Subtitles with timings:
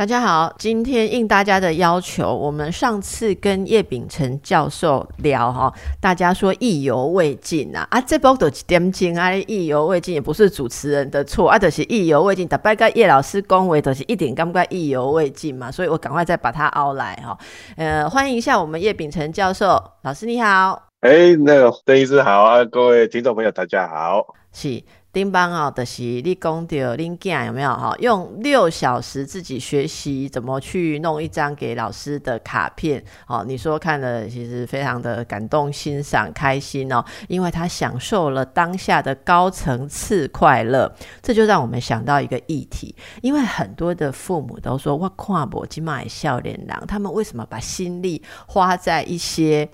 [0.00, 17.36] 大家好，今天应大家的要求，我们上次跟叶秉成教授聊哈，大家说意犹未尽啊，啊这波都点钟啊，意犹未尽也不是主持人的错啊，就是意犹未尽，大概跟叶老师恭维都是一点感觉意犹未尽嘛，所以我赶快再把它熬来哈，
[17.76, 24.82] 呃，欢迎一下我们叶秉成教授老师你好，哎，那个邓医师好啊，各位听众朋友大家好，是。
[25.12, 27.92] 丁邦哦，就是你讲到恁囝有没有哈？
[27.98, 33.44] 用六小时自己学习怎么去弄一张给老师的卡片哦？
[33.44, 40.94] 你说看了其实非常的感动、欣赏、开心哦，因为他享受了当下的高层次快乐。
[41.20, 49.68] 这就让我们想到一个议题，因为很多的父母都说：“我跨博今麦笑脸郎，他们为什么把心力花在一些？”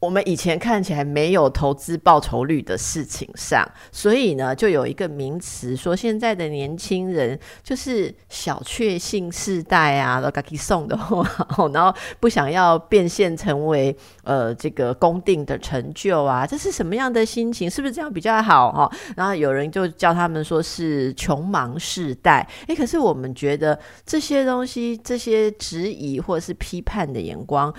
[0.00, 11.28] 我们以前看起来没有投资报酬率的事情上，所以呢，就有一个名词说，现在的年轻人就是小确幸世代啊，都给送的话，
[11.74, 17.68] 然后不想要变现成为呃这个公定的成就啊，这是什么样的心情？
[17.68, 18.88] 是不是这样比较好哈？
[19.16, 27.74] 然后有人就叫他们说是穷忙世代，诶，可是我们觉得这些东西，这些质疑或者是批判的眼光。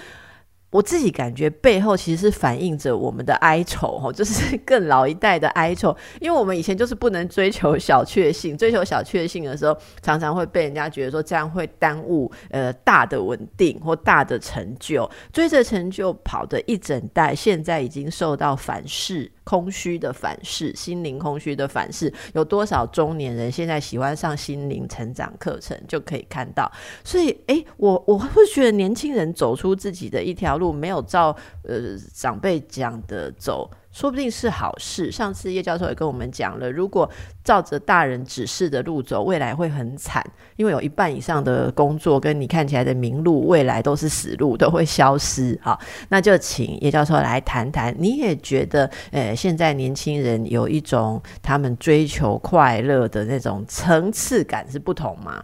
[0.72, 19.32] 我自己感觉背后其实是反映着我们的哀愁哈，就是 更老一代的哀愁，因为我们以前就是不能追求小确幸，追求小确幸的时候，常常会被人家觉得说这样会耽误呃大的稳定或大的成就，追着成就跑的一整代，现在已经受到反噬。
[19.50, 26.72] 空虚的反噬，心灵空虚的反噬，有多少中年人现在喜欢上心灵成长课程，就可以看到。
[27.04, 33.68] 所以，哎，我我会觉得年轻人走出自己的一条路，没有照呃长辈讲的走。
[33.92, 35.12] 说不定是好事。
[35.12, 37.10] 上次叶教授也跟我们讲了，如果
[37.44, 40.24] 照着大人指示的路走，未来会很惨，
[40.56, 45.60] 因为有一半以上的工作跟你看起来的名路，未来都是死路，都会消失。
[45.62, 45.80] 好，
[46.10, 47.96] 那就请叶教授来谈谈。
[47.98, 55.44] 你也觉得，呃，现在年轻人有一种他们追求快乐的那种层次感是不同吗？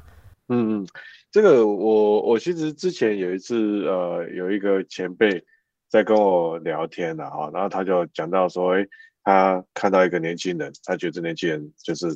[0.49, 0.87] 嗯嗯，
[1.31, 5.43] 这个我我其实之前有一次，呃，有一个前辈。
[5.95, 8.85] 在跟我聊天了哈，然后他就讲到说，哎，
[9.23, 12.07] 他看到一个年轻人，他觉得这年轻人就是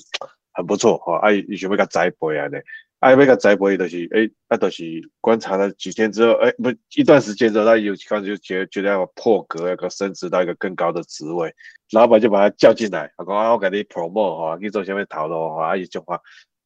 [0.52, 2.62] 很不错哈，哎，以前被他栽培啊的，
[3.00, 4.84] 哎，被他栽培的是，哎，那都是
[5.22, 11.56] 观察了几天之后，哎，不一段时间之后，他有开始就觉觉得要破格，要升职到一个更高的职位，
[11.94, 16.20] 老板就把他叫进来，他讲啊，我给你 promote 哈，你做下面讨论哈，啊，一句话，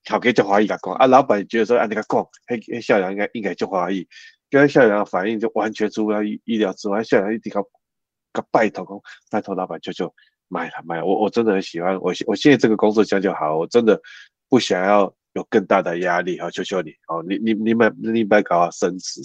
[0.03, 2.03] 头家就怀疑他讲，啊，老板觉得说，啊，你讲，
[2.47, 4.07] 嘿，嘿，校长应该应该就怀疑。
[4.59, 7.64] 跟校长反应就完全出乎意意料之外，校长一定要
[8.31, 10.14] 个拜托，拜托老板求求
[10.47, 14.00] 买了买，我我真的很喜欢，我我现在这个工作这样就好，我真的
[14.47, 19.22] 不想要有更大的压力，好求求你，哦，你你你们你别搞升职，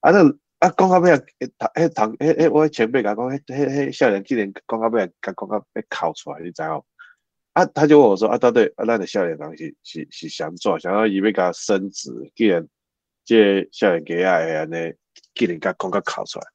[0.00, 0.24] 啊那
[0.60, 1.20] 啊讲到尾啊，
[1.58, 6.82] 唐诶唐诶诶，我前辈讲讲，嘿嘿嘿，校长今年讲到尾啊，讲到被考出来，你知哦？
[7.52, 12.66] 啊他就问我说啊，对对，啊那的校长是是是想做，想要以为给他升职，既然。
[13.24, 14.94] 即少年家啊，安尼，
[15.34, 16.46] 既然甲讲甲考出来，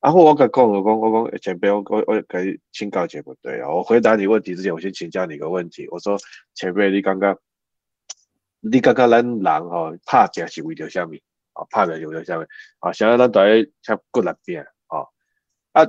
[0.00, 3.68] 然后我甲讲，我讲我讲前辈，我我我甲你请教一下问题啊。
[3.68, 5.86] 我回答你问题之前，我先请教你一个问题。
[5.90, 6.18] 我说
[6.54, 7.38] 前辈，你刚刚，
[8.60, 11.22] 你刚刚咱人吼拍者是为着虾米？
[11.54, 12.44] 哦，拍者是为着虾米？
[12.80, 13.50] 啊，想要咱大家
[13.82, 15.08] 像骨力边哦
[15.72, 15.86] 啊。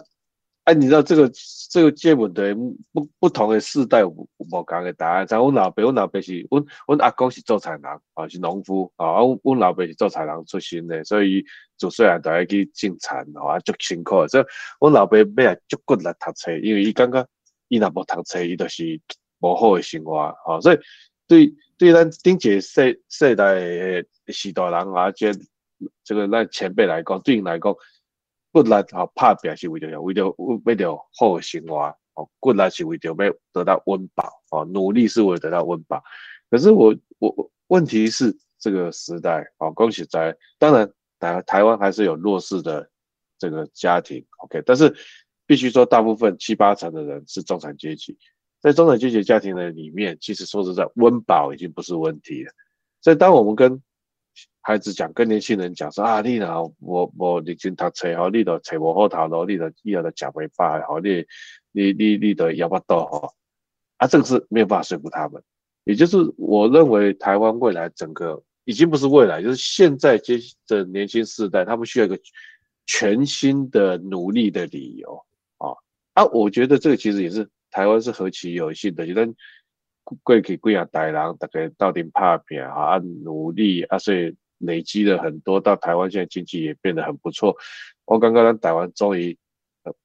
[0.70, 1.32] 哎，你知道这个
[1.72, 2.54] 这个借问的
[2.92, 5.28] 不不同的世代有无同的答案。
[5.28, 7.82] 像阮老爸，阮老爸是阮阮阿公是做菜人，
[8.14, 11.44] 啊是农夫，啊阮老爸是做菜人出身的，所以
[11.76, 14.28] 就虽然都要去种田，啊足辛苦。
[14.28, 14.44] 所以
[14.80, 17.26] 阮老爸要来足骨力读册，因为伊感觉
[17.68, 19.02] 伊若无读册，伊就是
[19.40, 20.78] 无好的生活，啊所以
[21.28, 25.32] 对对咱顶个世世代的时代人啊，这
[26.04, 27.76] 这个咱前辈来讲，对因来讲。
[28.52, 30.30] 骨力吼拍拼是为着为着
[30.66, 36.04] 为着好生活哦，骨力是为着要得到温饱哦，努力是为了得到温饱。
[36.50, 42.90] 可是我我问题是这个时代哦，恭喜在当然台台湾还是有弱势的
[43.38, 44.94] 这个家庭，OK，但是
[45.46, 48.18] 必须说大部分七八成的人是中产阶级，
[48.60, 52.52] 在中产阶级家庭的里面，其实说实在，温饱已经不是问题了。
[53.02, 53.82] 所以当我们跟
[54.62, 61.26] 孩子讲，跟年轻人讲说啊，你若无无认真读册吼，你都找无好头路，你都以后都食袂饱吼，你
[61.72, 63.34] 你你你都要不到吼，
[63.98, 65.42] 啊，这个是没有办法说服他们。
[65.86, 70.38] 也就是我认为台湾未来整个已经不是未来，就是现在接
[70.68, 72.20] 的年轻世代，他们需要一个
[72.86, 75.26] 全新的努力的理由
[75.58, 75.74] 啊
[76.14, 76.26] 啊！
[76.26, 79.34] 我觉得这个其实也是台湾是何其有幸的，就跟
[80.24, 87.56] 过去贵啊大人大概到底拍拼啊努力啊，所以累积了很多，到台湾现在经济也变得很不错。
[88.06, 89.38] 我刚刚台湾终于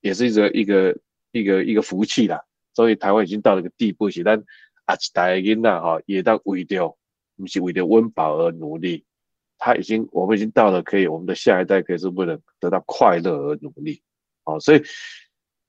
[0.01, 0.97] 也是一个一个
[1.33, 2.41] 一个一个福气啦，
[2.75, 4.39] 终于台湾已经到了一个地步，是但
[4.85, 6.97] 啊一代囡仔哈也到为着。
[7.37, 9.05] 不是为了温饱而努力，
[9.59, 14.01] 他已经，我们已经到了可以，我们的下一代可以是为了得到快乐而努力，
[14.45, 14.81] 哦，所以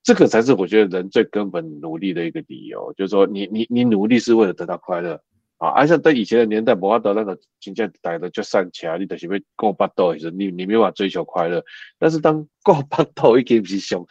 [0.05, 5.19] 这个才是我觉得人最根本努力的一个理由，就是说你你你努力是为了得到快乐，
[5.57, 11.61] 啊，而且在以前的年代，摩阿德那个金价带的就上起来，你就是被过八斗，其实你你没办法追求快乐，
[11.99, 14.05] 但是当过八斗已经是想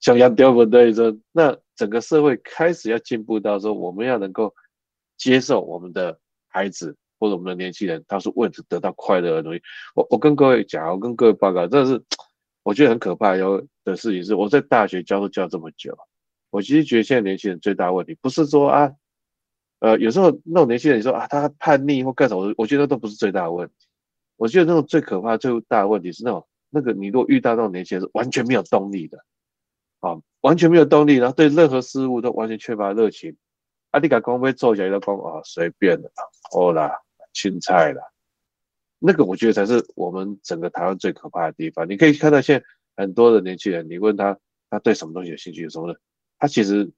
[0.00, 4.52] 想要掉不对说，那整个社会开始要进步到说，我们要能够
[5.16, 6.18] 接受我们的。
[6.50, 9.60] 孩子或者我们的年轻人，他是为了得到快乐而努力。
[9.94, 12.02] 我我跟各位讲，我跟各位报告，这是
[12.68, 14.22] 我觉得很可怕有的事情。
[14.22, 15.96] 是我在大学教都教这么久，
[16.50, 18.92] 我其实觉得现在年轻人最大问题，不是说啊，
[19.78, 23.86] 呃，有时候那种年轻人说啊，他叛逆或干什么，我觉得都不是最大的问题。
[24.36, 29.16] 我觉得那种最可怕、最大的问题是那种那个，你如果遇到那种年轻人是完全没有动力的，
[30.00, 33.34] 啊，完全没有动力，然后对任何事物都完全缺乏热情。
[33.92, 36.12] 啊，你敢光被做起来就光啊，随便的，
[36.52, 36.92] 好啦，
[37.32, 38.02] 青菜啦，
[39.00, 41.88] 那个我觉得才是我们整个台湾最可怕的地方。
[41.88, 42.66] 你可以看到现在
[42.96, 44.38] 很多的年轻人，你问他
[44.70, 46.00] 他对什么东西有兴趣，有什么的，
[46.38, 46.90] 他其实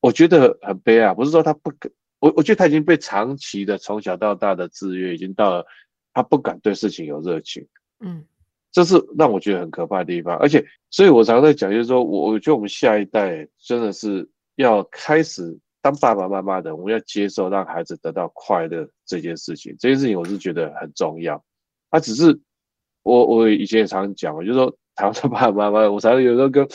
[0.00, 5.66] 我觉得很悲哀，不是说他不可，我我觉得他已经被长期的从小到大的制约，已经到了
[6.12, 7.66] 他不敢对事情有热情。
[8.00, 8.24] 嗯，
[8.70, 10.36] 这是让我觉得很可怕的地方。
[10.36, 15.58] 而且，所以我常常在讲，就是说我我觉得我们下一代真的是要开始。
[15.82, 19.74] 当爸爸妈妈的，我们要接受让孩子得到快乐这件事情。
[19.80, 21.44] 这件事情我是觉得很重要。
[21.90, 22.40] 他只是
[23.02, 26.66] 我我以前也常讲，我就说台湾的爸爸妈妈，我常常有时候跟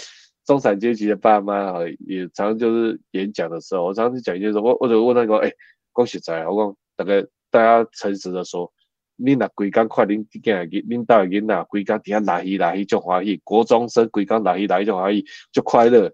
[0.45, 5.50] 中产阶级的爸妈哈，也常常就是演讲的时候，我常常讲一些什么，或者问那个，哎，
[5.94, 8.69] 恭喜在，我讲大概大家诚实的说，
[9.15, 16.13] 你那规工快恁囡仔恁大囡仔规工底下来去来去就欢喜，国中生规工来去来去就欢喜就快乐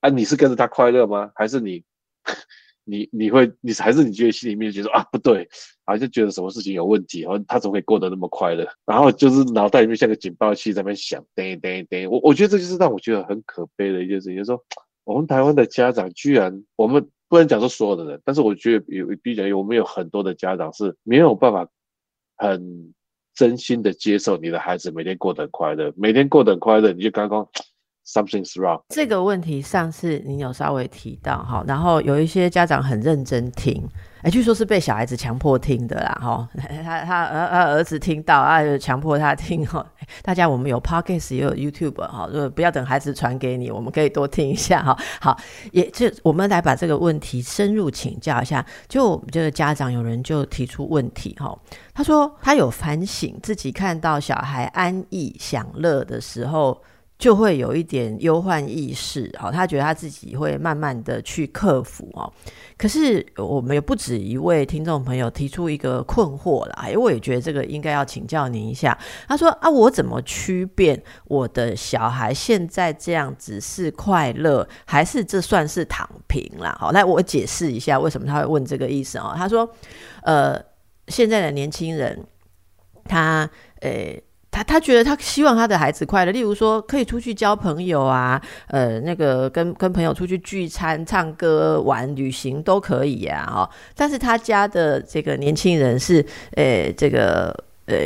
[0.00, 0.10] 啊？
[0.10, 1.30] 你是跟着他快乐吗？
[1.36, 1.84] 还是你？
[2.84, 5.48] 你你会你还是你觉得心里面觉得啊不对，
[5.84, 8.66] 好像觉得什么事情有问题，然后他怎么会过得那么快乐？
[8.84, 12.10] 然后就是脑袋里面像个警报器在那边响，叮叮叮。
[12.10, 14.60] 我我觉得这就是让我觉得很可悲的一件事情，就是说
[15.04, 21.68] 我们台湾的家长居然，我们不能讲说所有的人，但是我觉得有比较，我们有很多的家长是没有办法
[22.36, 22.92] 很
[23.32, 27.48] 真心的接受你的孩子每天过得很快乐，每天过得很快乐，你就刚刚。
[28.04, 28.82] Something's wrong。
[28.88, 33.88] 这个问题上次您有稍微提到哈，然后有一些家长很认真听，
[34.22, 36.48] 哎，据说是被小孩子强迫听的啦哈。
[36.82, 39.86] 他他儿他儿子听到啊，就强迫他听哈。
[40.22, 44.98] 大家我们有 Podcast 也有 YouTube 哈，就不要等孩子传给你，我们可以多听一下哈。
[45.20, 45.38] 好，
[45.70, 48.66] 也就我们来把这个问题深入请教一下。
[48.88, 51.56] 就这个家长有人就提出问题哈，
[51.94, 56.82] 他说他有反省自己看到小孩安逸享乐的时候。
[57.22, 62.32] 就会有一点忧患意识，好，他觉得他自己会慢慢的去克服哦。
[62.76, 68.98] 可是我们也不止一位听众朋友提出一个困惑了，哎我也觉得这个应该要请教您一下。
[69.28, 76.76] 他说啊，我怎么区辨我的小孩现在这样子是快乐，还是这算是躺平啦？
[76.80, 79.32] 好，那我解释一下为什么他会问这个意思哦。
[79.36, 79.72] 他说，
[80.24, 80.60] 呃，
[81.06, 82.26] 现在的年轻人，
[83.04, 83.48] 他
[83.80, 84.20] 呃。
[84.52, 93.68] 他他觉得他希望他的孩子快乐，例如说可以出去交朋友啊，呃，那个跟跟朋友出去聚餐、唱歌、玩、旅行都可以呀，哈。
[93.96, 97.48] 但是他家的这个年轻人是，呃，这个
[97.86, 97.96] 呃，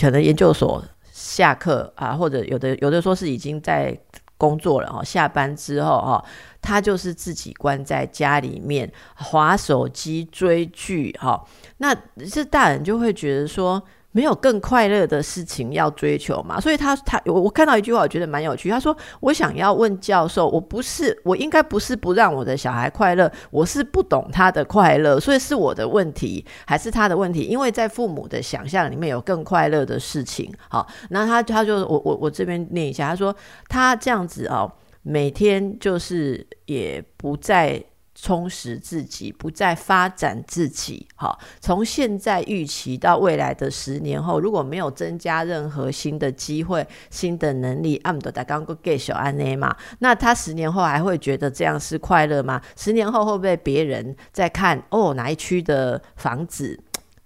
[0.00, 3.94] 可能研究所下课啊，或者有的有的说是已经在
[4.38, 6.24] 工作了哈，下班之后哈，
[6.62, 11.44] 他就是自己关在家里面划手机追剧哈。
[11.76, 11.94] 那
[12.32, 13.82] 这大人就会觉得说。
[14.12, 16.60] 没有更快乐的事情要追求嘛？
[16.60, 18.68] 所以他他我我看到一句话，我觉得蛮有趣。
[18.68, 27.42] 他说：“我想要问教授，我不是我应该不是不让我的小孩快乐，我是不懂他的快乐，所以是我的问题还是他的问题？
[27.44, 30.52] 因为在父母的想象里面有更快乐的事情。
[30.68, 33.34] 好，那他他就我我我这边念一下，他说
[33.68, 34.70] 他这样子哦，
[35.02, 37.80] 每天就是也不再。”
[38.20, 41.06] 充实自己，不再发展自己。
[41.14, 52.60] 好，从现在预期到未来的十年后，如果没有增加任何新的机会、新的能力，阿姆多达刚刚给小安内嘛，那他十年后还会觉得这样是快乐吗？
[52.76, 56.78] 十年后会不会别人在看哦哪一区的房子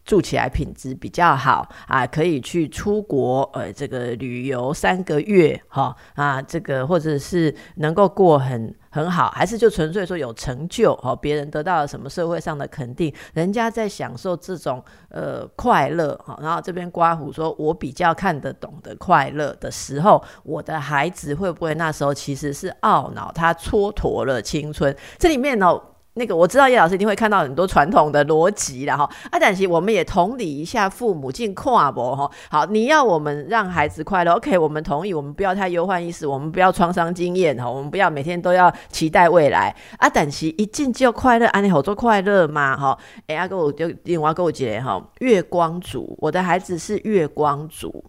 [0.05, 24.97] 住起来品质比较好啊，可以去出国，呃，这个旅游三个月，哈啊，这个或者是能够过很很好，还是就纯粹说有成就，哦，别人得到了什么社会上的肯定，人家在享受这种呃快乐，哈，然后这边刮胡说，我比较看得懂的快乐的时候，我的孩子会不会那时候其实是懊恼，他蹉跎了青春？
[25.19, 25.77] 这里面呢？
[26.17, 32.31] 那个我知道叶老师一定会看到很多传统的逻辑了哈，啊，但是我们也同理一下父母进跨博哈。
[32.49, 40.09] 好，你要我们让孩子快乐，OK，我们同意，我们不要太忧患意识，我们不要创伤经验哈，我们不要每天都要期待未来啊。
[40.09, 42.97] 但是一进就快乐，啊，你好做快乐嘛哈。
[43.27, 48.05] 哎，阿哥我就另外跟我姐哈，月光族，我的孩子是月光族。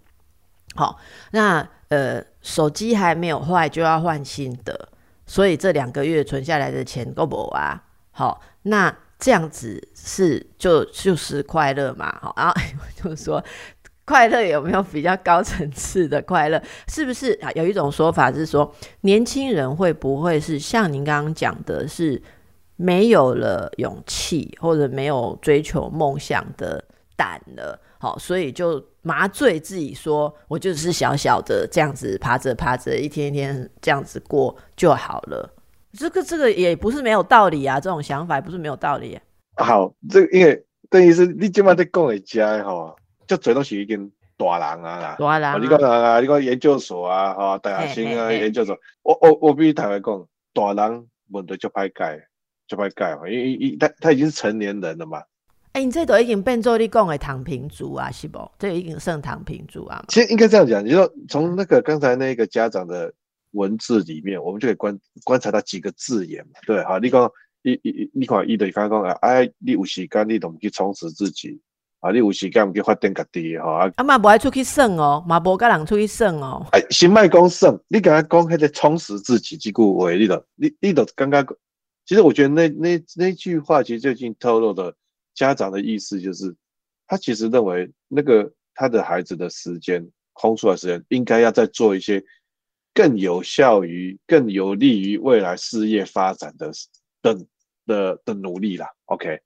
[0.75, 0.97] 好，
[1.31, 4.89] 那呃，手机还没有坏就要换新的，
[5.25, 7.81] 所以这两个月存下来的钱够不啊？
[8.17, 12.17] 好，那这样子是就就是快乐嘛？
[12.22, 12.55] 好，然后
[12.95, 13.43] 就说，
[14.05, 16.62] 快乐有没有比较高层次的快乐？
[16.88, 17.51] 是不是啊？
[17.55, 22.22] 有一种说法是说，年轻人会不会是像您刚刚讲的，是
[22.77, 26.81] 没有了勇气或者没有追求梦想的
[27.17, 27.77] 胆了？
[28.00, 35.51] 好，所以就麻醉自己，说我就是小小的这样子爬着爬着，一天一天这样子过就好了。
[35.97, 39.17] 这个这个也不是没有道理啊，这种想法也不是没有道理。
[39.55, 42.93] 好，这因为等于是你今晚在讲的家哈，
[43.25, 45.61] 就最多是已经大人啊啦，大人。
[45.61, 52.19] 你讲啊，你讲研究所啊，哈，大学生啊，研究所，我我我必须坦白讲，大人问题就歹改，
[52.67, 55.21] 就歹改嘛，因为一他他已经是成年人了嘛。
[55.71, 58.39] 哎，你这都已经变做你讲的躺平族啊，是不？
[58.59, 60.03] 这已经算躺平族啊。
[60.09, 63.13] 其实应该这样讲，你说从那个刚才那个家长的。
[63.55, 67.31] 文字里面，我们就可以观观察到几个字眼嘛，对，好，你讲
[67.63, 71.59] 一一你看一的刚刚讲啊，哎，你有时间你都唔去充实自己，
[72.01, 81.43] 啊，你有时间唔去发展家己，哈，啊嘛不爱出去耍哦，嘛无跟人出去耍哦，哎，先卖讲耍，你刚刚讲迄个充实自己即句话，你都你你都刚刚，
[82.05, 84.93] 其实我觉得那那那句话其实最近透露的
[85.33, 86.55] 家长的意思，就是
[87.07, 92.24] 他其实认为那个他的孩子的时间空出来时间，应该要再做一些。
[92.95, 96.71] 更有效于、更有利于未来事业发展的
[97.21, 97.37] 的
[97.85, 98.87] 的的努力啦。
[99.05, 99.39] OK，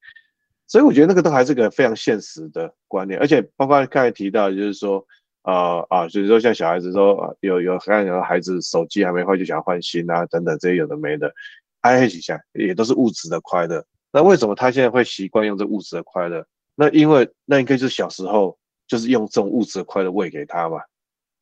[0.67, 5.03] 所以我觉得那个都还是个非常现实的观念，而且包括刚才提到，就是说，
[5.41, 11.33] 呃啊，就是说像小孩子说，有有看有孩子手机还没坏就想换新啊，等等这些有的没的，
[11.81, 13.83] 挨几下也都是物质的快乐。
[14.11, 16.45] 那为什么他现在会习惯用这物质的快乐？
[16.75, 20.79] 那因为那应该就是小时候就是用这种物质的快乐喂给他嘛。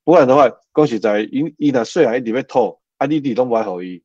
[0.07, 4.01] 不然的话，讲实在，伊伊若细汉一直要吐，啊，你弟拢不爱互伊，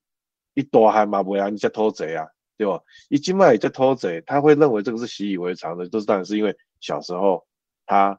[0.55, 2.27] 伊大汉嘛袂安尼才吐济啊，
[2.59, 2.83] 对不？
[3.09, 7.47] 伊今麦在吐济，他会认为这个是习以为常的，都是当然是因为小时候
[7.87, 8.19] 他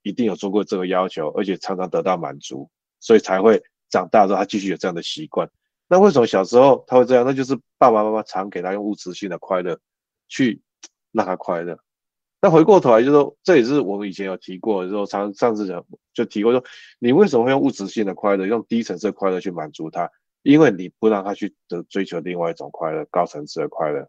[0.00, 5.46] 一定有做过这个要求，而且常常得到满足，所以才会长大之后他继续有这样的习惯。
[5.88, 7.26] 那为什么小时候他会这样？
[7.26, 9.78] 那就是爸爸妈妈常给他用物质性的快乐
[10.26, 10.62] 去
[11.12, 11.78] 让他快乐。
[12.42, 16.64] 那回过头来就说，这也是我们以前有提过，就说上上次讲就提过说，
[16.98, 20.10] 你为什么会用物质性的快乐，用低层次的快乐去满足他？
[20.42, 24.08] 因为你不让他去得追求另外一种快乐，高层次的快乐。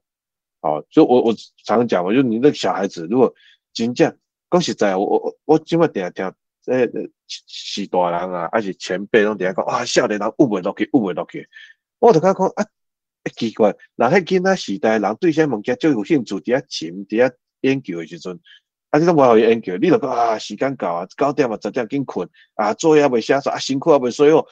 [0.62, 1.36] 好，就我我
[1.66, 3.34] 常讲嘛，就你那个小孩子，如果
[3.74, 4.18] 真正
[4.50, 6.24] 讲实在，我我我今麦点听，
[6.68, 6.88] 呃
[7.28, 11.50] 是大人啊，还是前辈拢定下讲，啊，少年人悟袂落去，悟袂落去。
[12.00, 12.64] 我就讲讲啊，
[13.36, 17.34] 奇怪，那迄囡仔时代人对些物件就有兴趣，伫遐沉，伫遐。
[17.62, 18.40] 研究的时阵，
[18.90, 24.46] 啊，你都无好研究，你就讲啊，时间到啊，九点啊，十点紧困啊，作业未写好啊，辛苦啊，未所以哦，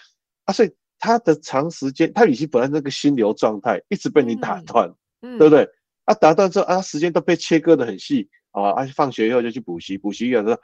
[0.45, 5.69] 啊，所以他的长时间，他以前本来那个心流状态一直被你打断，对不对？
[6.05, 10.57] 啊，打断之后啊，时间都被切割的很细啊，啊，放学以后就去补习，补习有时候，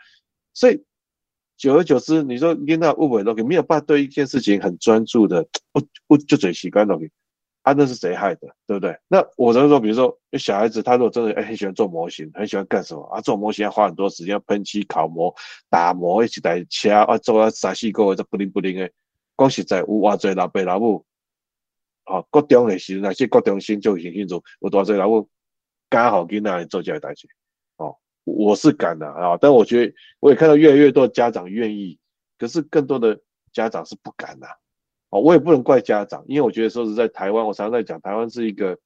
[0.53, 0.83] 所以
[1.57, 6.99] 久而久之，你说你那误会了，没有办法对一件事情很专注的，不不就嘴习惯了。
[7.65, 8.95] 啊，那是谁害的，对不对？
[9.07, 13.19] 那我只能说，比如说，小孩子他如果真的哎很喜欢做模型，很喜欢干什么啊？
[13.21, 15.33] 做模型要花很多时间，喷漆、烤模、
[15.67, 18.87] 打磨，一起来切啊，做啊三四个，这不灵不灵的。
[19.35, 21.03] 讲实在，有偌侪老爸老母，
[22.05, 25.27] 哦，国中的时候，那些国中心就已经清楚，有多侪老母
[25.89, 27.27] 刚好跟那里做这个代志。
[27.77, 31.97] 哦，我是敢的啊，但我觉得我也看到越来越多家长愿意，
[32.37, 33.19] 可是更多的
[33.51, 34.47] 家长是不敢的。
[35.19, 38.77] 我也不能怪家长，因为我觉得说是在台湾，我常常在讲，台湾是一个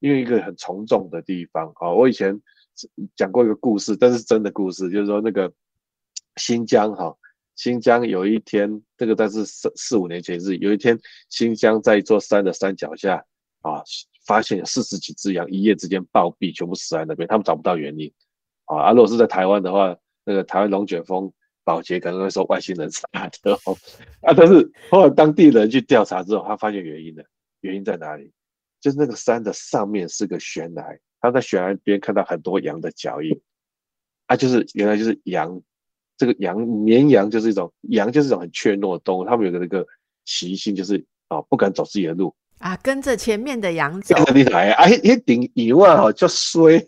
[0.00, 1.90] 因为一个很从众的地方啊。
[1.90, 2.40] 我以前
[3.16, 5.52] 讲过一个故事，但是真的故事，就是说那个
[6.36, 7.14] 新疆哈，
[7.56, 10.98] 新疆有一天，这个但是四四五年前是有一天，
[11.28, 13.24] 新疆在一座山的山脚下
[13.62, 13.82] 啊，
[14.26, 18.12] 发现有四十几只羊一夜之间暴毙，全部死在那边，他们找不到原因
[18.66, 21.32] 啊，啊，如果是在台湾的话，那个台湾龙卷风
[21.68, 23.06] 保洁可能会说外星人杀
[23.42, 23.76] 的哦，
[24.22, 27.22] 啊，但是后来当地人去调查之后，他发现原因了，
[27.60, 28.32] 原因在哪里？
[28.80, 30.82] 就是那个山的上面是个悬崖，
[31.20, 33.38] 他在悬崖边看到很多羊的脚印，
[34.28, 35.60] 啊，就是原来就是羊，
[36.16, 39.86] 这个羊绵羊就是一种羊就是一种很怯懦的动物，他们有个那个
[40.24, 44.16] 习性就是啊不敢走自己的路啊，跟着前面的羊走。
[44.32, 44.88] 厉害啊！
[44.88, 46.78] 一顶一万哦，就衰。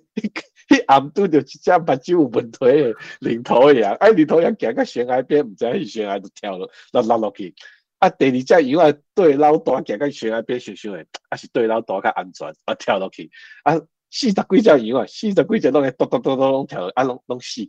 [0.71, 7.53] 迄 暗拄着一只目睭有问题的领头羊，哎，领头羊行到悬崖边，毋知伊悬崖就跳落，落落落去。
[7.99, 13.29] 啊，第二只羊啊，对老大行到悬崖边，想想诶，啊是对老大较安全，啊跳落去。
[13.65, 13.75] 啊，
[14.13, 17.69] 四十几只羊啊，四十几只拢会咚咚咚咚咚跳落，啊拢拢死，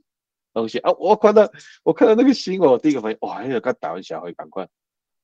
[0.53, 0.77] 拢死。
[0.79, 1.51] 啊，我看到
[1.84, 4.67] 我看到那个新闻，第一个反应，哇，迄个跟台湾社会共款，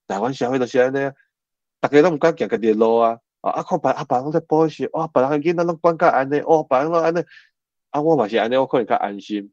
[0.07, 1.13] 台湾社会就是安尼啊，
[1.79, 7.24] 大家拢毋敢行家己路啊，啊，看别啊别人在保险，哇，别人囡仔拢管甲安尼，哇，别人拢安尼。
[7.89, 9.51] 啊，我嘛是安尼，我可能较安心。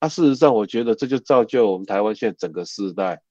[0.00, 3.22] 啊，事实上，我觉得这就造就我们台湾现在整个世代，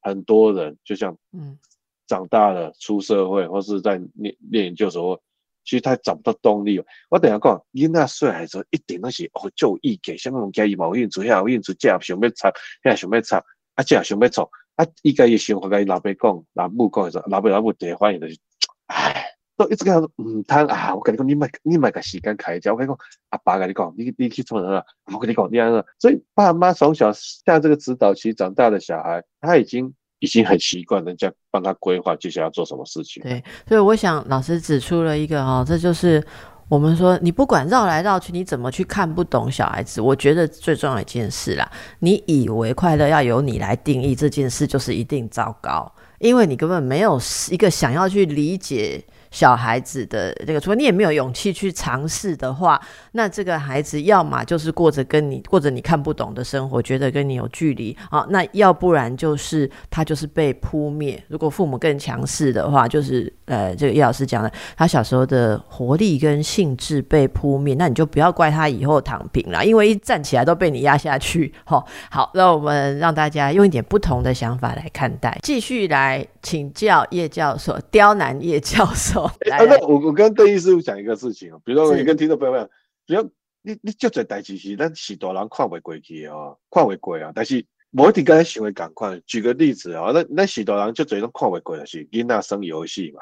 [0.00, 1.58] 很多人就像嗯，
[2.06, 5.20] 长大了出社会或是在念念研究所，
[5.64, 6.82] 其实他找不到动力。
[7.10, 12.50] 我等下讲，囡仔细孩子一定都是哦，就意见，什么物件伊冇兴趣，遐有兴趣，这想要插，
[12.82, 13.44] 遐想要插，
[13.74, 18.38] 啊，这想要创，啊，伊家己想法，甲伊老爸讲，老母讲时候，老爸老母第一反应就是，
[18.86, 19.37] 唉。
[19.58, 20.94] 都一直跟他说唔通啊！
[20.94, 22.72] 我跟你讲，你买你买个时间开价。
[22.72, 22.96] 我跟你讲，
[23.30, 24.84] 阿爸跟你讲，你你去做人了。
[25.12, 25.84] 我跟你讲，你安了。
[25.98, 33.20] 所以爸妈从小像这个指导期长大的小孩，他已经已经很习惯人家帮他规划接下来要做什么事情。
[33.24, 36.24] 对，所以我想老师指出了一个哦，这就是
[36.68, 40.00] 我们说，你不管绕来绕去，你怎么去看不懂小孩子？
[40.00, 47.18] 我觉得最重要一件事啦，你以为快乐要由你来定义这件事，就是一定糟糕，因为你根本没有
[47.50, 49.04] 一个想要去理解。
[49.30, 52.80] 小孩子的这个，除非你也没有勇气去尝试的话，
[53.12, 61.22] 那这个孩子要么就是过着跟你过着你看不懂的生活，觉得跟你有距离啊，那要不然就是他就是被扑灭。
[61.28, 71.52] 如果父母更强势的话，就是呃，这个叶老师讲的，他小时候的活力跟兴致被扑灭，那你就不要怪他以后躺平了，因为一站起来都被你压下去。
[71.64, 79.22] 哈，好，那我们让大家用一点不同的想法来看待，继续来请教叶教授，刁难叶教授。
[79.50, 82.68] 啊，那我我跟邓医师讲一个事情哦，比如说我跟听众朋友们，
[83.06, 83.30] 比如
[83.62, 89.18] 你你就做代志是咱许多人看未过去哦，看未过啊，但是无一定跟他行为赶快。
[89.26, 93.20] 举个例子啊，那那许多人就做种看未过的是囡仔生游戏嘛，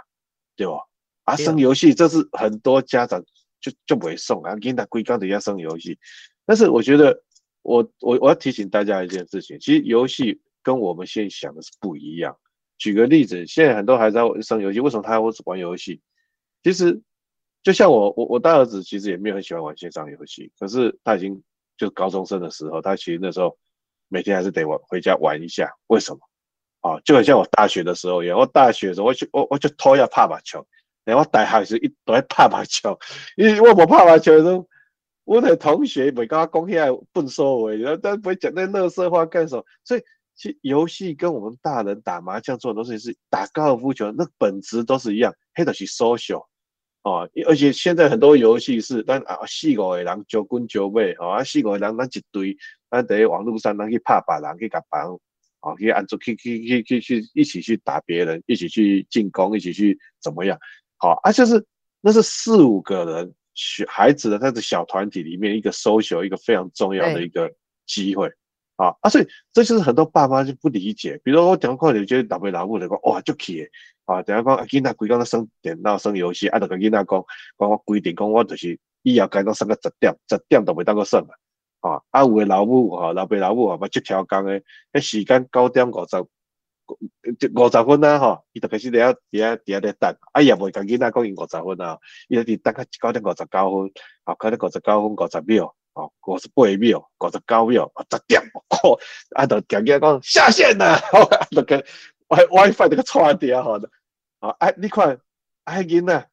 [0.57, 0.81] 对吧？
[1.25, 3.23] 啊，生游戏这是很多家长
[3.61, 5.99] 就就不会送啊，囡仔规刚的要生游戏。
[6.45, 7.23] 但是我觉得
[7.63, 12.37] 我我我要提醒大家一件事情，其实游戏跟我们现在想的是不一样。
[12.79, 16.01] 举个例子，现在很多孩子在生游戏，为什么他会玩游戏？
[16.63, 17.01] 其实
[17.63, 21.43] 就像我，我我大儿子其实也没有很喜欢玩线上游戏，可是他已经
[21.77, 23.59] 就高中生的时候，他其实那时候
[24.09, 25.69] 每天还是得玩回家玩一下。
[25.89, 26.21] 为什么？
[26.87, 28.39] 啊，就很像我大学的时候一样。
[28.39, 30.67] 我大学的时候，我就我我就偷要拍把球，
[31.05, 32.99] 然后大学时一都在拍把球，
[33.37, 34.67] 因为我不拍把球的时候，
[35.25, 40.03] 我的同学每跟他讲起来笨说我，然后都不会讲那乐色话干什么，所以。
[40.39, 46.45] 其实游戏跟我们大人打麻将做很多事情是打高尔夫球，那本质都是一样，黑的是 social
[47.05, 52.55] 哦，而且现在很多游戏是，但啊四五个人九滚九尾，哦啊四五个人咱一堆，
[52.91, 55.19] 咱在网络上咱去拍别人去甲别人，
[55.67, 60.59] 哦去按住去去去去去一起去打别人，一起去进攻，一起去怎么样？
[60.97, 61.65] 好啊，就是
[62.01, 67.53] 那是四五个人小孩子的那个小团体里面一个 social 一个非常重要的一个
[67.87, 68.31] 机会。
[68.77, 69.09] 啊啊！
[69.09, 71.19] 所以这就是很多爸妈就不理解。
[71.25, 73.67] 比如说我讲话，你觉得老爸老母来讲，哇，就气
[74.05, 74.23] 啊！
[74.23, 77.07] 等下讲啊囡仔规工都生电脑、生游戏，啊，就跟囡仔讲，
[77.59, 81.33] 讲我规定讲我就是以后该讲生个十点，十点都袂当个耍啊！
[81.81, 84.63] 啊，啊，有诶老母哈，老爸老母啊，把这条工诶，
[84.93, 86.21] 迄时间九点五十，
[87.55, 93.91] 五十分啊，吼，伊就开始伫遐伫遐伫遐咧等，啊，伊也袂跟囡仔讲伊五十分啊，伊就伫等个九点五十九分，
[94.25, 95.75] 啊，九点五十九分五十秒。
[95.97, 98.99] 哦，五十八秒，五十九秒， 啊，十点， 吼，
[99.35, 101.01] 啊，就讲起讲下线啦，
[101.51, 101.83] 就跟
[102.29, 103.89] Wi WiFi 这个串掉好的，
[104.41, 105.19] 啊，哎，你看，
[105.65, 106.29] 哎，囡仔，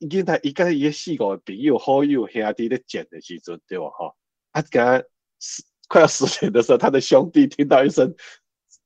[0.00, 3.84] 囡仔伊跟伊四个朋友好友兄弟咧剪的时阵，对吧？
[3.92, 4.14] 吼，
[4.52, 5.02] 啊，刚
[5.38, 8.14] 十快要十点的时候，他的兄弟听到一声。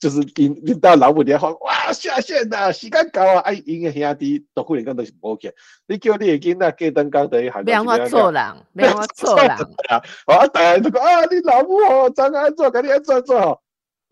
[0.00, 3.38] 就是你你到老母电话，哇下线啦，时间到啊！
[3.40, 5.50] 哎，因个兄弟都可能讲都是无去，
[5.86, 7.64] 你叫你囡仔过灯光等于喊。
[7.64, 9.48] 别我错人，别我错人
[9.88, 10.02] 啊！
[10.26, 13.62] 啊，大家都讲啊，你老母哦，怎安做，赶紧安做做，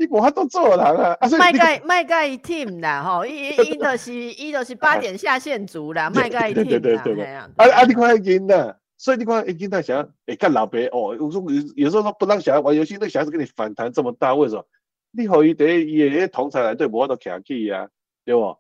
[0.03, 1.17] 你无法都做人啊！
[1.38, 7.85] 卖盖卖盖 team 啦，吼，伊伊都是伊都是八点下线族啦， 卖盖 team 啦，啊啊！
[7.85, 14.65] 你看囡仔，所以你看，现在小孩，哎，看老爸哦，有时候有有时候说不让小孩玩游戏，那小孩子跟你反弹这么大，为什么？
[15.12, 17.88] 你好，伊得也也同才来对，无都客气呀，
[18.25, 18.57] 对不？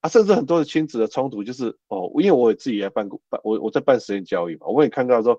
[0.00, 5.38] 啊，甚至很多的亲子的冲突，就是哦，因为我自己也办过办，我我在办实验教育嘛，我也看到说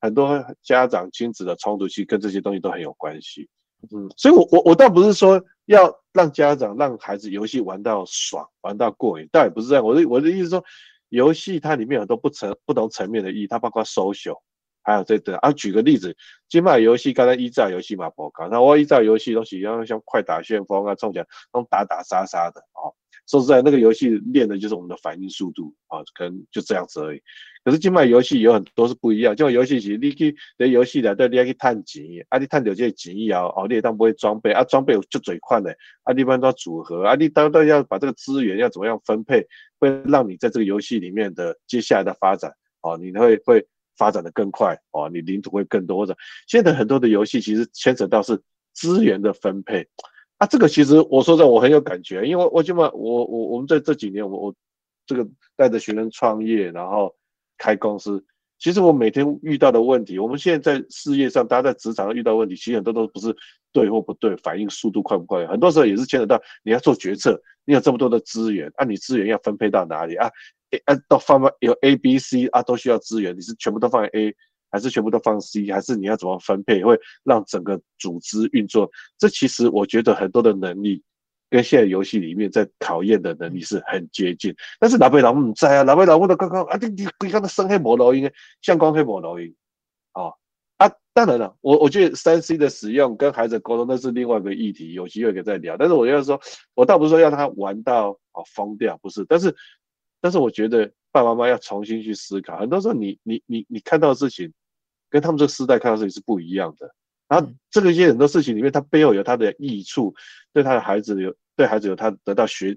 [0.00, 3.48] 很多家长亲子的冲突，其实跟这些东西都很有关系。
[3.92, 9.84] 嗯，所以我我我倒不是说要让家长让孩子游戏玩到爽，玩到过瘾，倒也不是这样。
[9.84, 10.64] 我的我的意思说，
[11.08, 14.38] 游戏它里面很多不层不同层面的意义，它包括 social。
[14.86, 16.14] 还有这等啊，举个例子，
[16.46, 22.92] 今麦游戏刚才一战游戏嘛不搞，那我一战游戏都是像像快打旋风啊，中奖那种打打杀杀的哦。
[23.26, 27.20] 说实在，那个游戏练的就是我们的反应速度啊，可能就这样子而已。
[27.64, 39.46] 可是今麦游戏有很多是不一样，就游戏其实你去在游戏里头你要去探钱，啊你探到这些钱以后，哦你也当不会装备啊，装备就最快的，啊一般都要组合啊，你当然要把这个资源要怎么样分配，
[39.78, 43.66] 会让你在这个游戏里面的接下来的发展哦，你会会。
[43.96, 46.04] 发展的更快哦，你领土会更多。
[46.04, 46.16] 的
[46.48, 49.86] 现在很多的游戏其实牵扯到是资源的分配
[50.38, 54.54] 啊，这个其实我说的我很有感觉，因为我起码我我我们在这几年我我
[55.06, 57.14] 这个带着学生创业，然后
[57.58, 58.24] 开公司，
[58.58, 63.34] 其实我每天遇到的问题，我们现在在事业上，大家在职场上遇到问题，其实很多都不是
[63.72, 70.28] 对或不对，反应速度快不快，很多时候也是牵扯到你要做决策，你有这么多的资源，啊，你资源要分配到哪里啊？
[70.86, 73.36] 啊，都放放有 A、B、C 啊，都需要资源。
[73.36, 74.34] 你是全部都放在 A，
[74.74, 78.90] 还是全部都放 C，还是你要怎么分配，会让整个组织运作？
[79.16, 81.00] 这其实我觉得很多的能力，
[81.48, 84.52] 跟现在游戏里面在考验的能力是很接近。
[84.80, 88.28] 但是老辈老母在啊，老辈老母都刚刚啊，你你你刚才生黑魔楼音，
[88.62, 89.54] 相光黑魔楼音，
[90.12, 90.34] 哦
[90.78, 95.76] 啊，当然了，我我觉得三 C 的使用跟孩子沟通那是另外一个议题，有机会可以再聊。
[95.76, 96.40] 但是我要说，
[96.74, 99.54] 我倒不是说要他玩到啊疯掉，不是，但是。
[100.20, 104.54] 但是我觉得爸爸妈妈要重新去思考，很多时候你你你你看到的事情，
[105.14, 106.92] 跟他们这个时代看到事情是不一样的。
[107.28, 110.12] 然后这个一些很多事情里面，他背后有他的益处，
[110.52, 112.76] 对他的孩子有对孩子有他得到学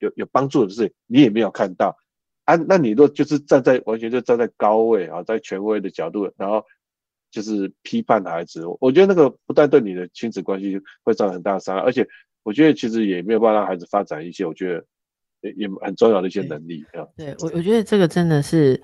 [0.00, 1.96] 有有帮助的事情，你也没有看到
[2.46, 2.56] 啊。
[2.56, 6.64] 那你若就是站在完全就站在高位啊，在权威的角度，然后
[7.30, 12.04] 就是批判孩子，我觉得那个不但对你的亲子关系会造成很大的伤害，而且
[12.42, 14.84] 我觉得其实也没有办法让孩子发展一些我觉得。
[15.40, 17.06] 也也很重要的一些能力啊。
[17.16, 18.82] 对我，我觉得这个真的是，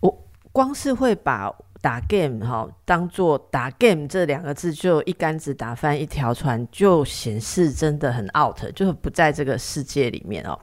[0.00, 1.54] 我光是会把
[1.86, 10.58] 打 game 哈当做打 game 这两个字，就一竿子打翻一条船，就显示真的很 out，就是不在这个世界里面哦。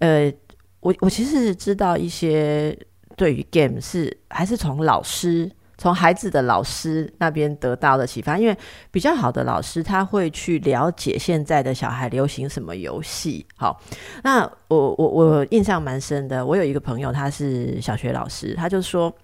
[0.00, 0.32] 呃，
[0.80, 2.76] 我我其实知道一些
[3.16, 5.48] 对于 game 是还是从老师。
[5.78, 8.56] 从孩子的老师那边得到的启发，因为
[8.90, 13.44] 比较好的老师他会去了解现在的小孩流行什么游戏。
[13.58, 13.78] 好，
[14.24, 19.14] 那我我我印象蛮深的，我有一个朋友他是小学老师，他就说，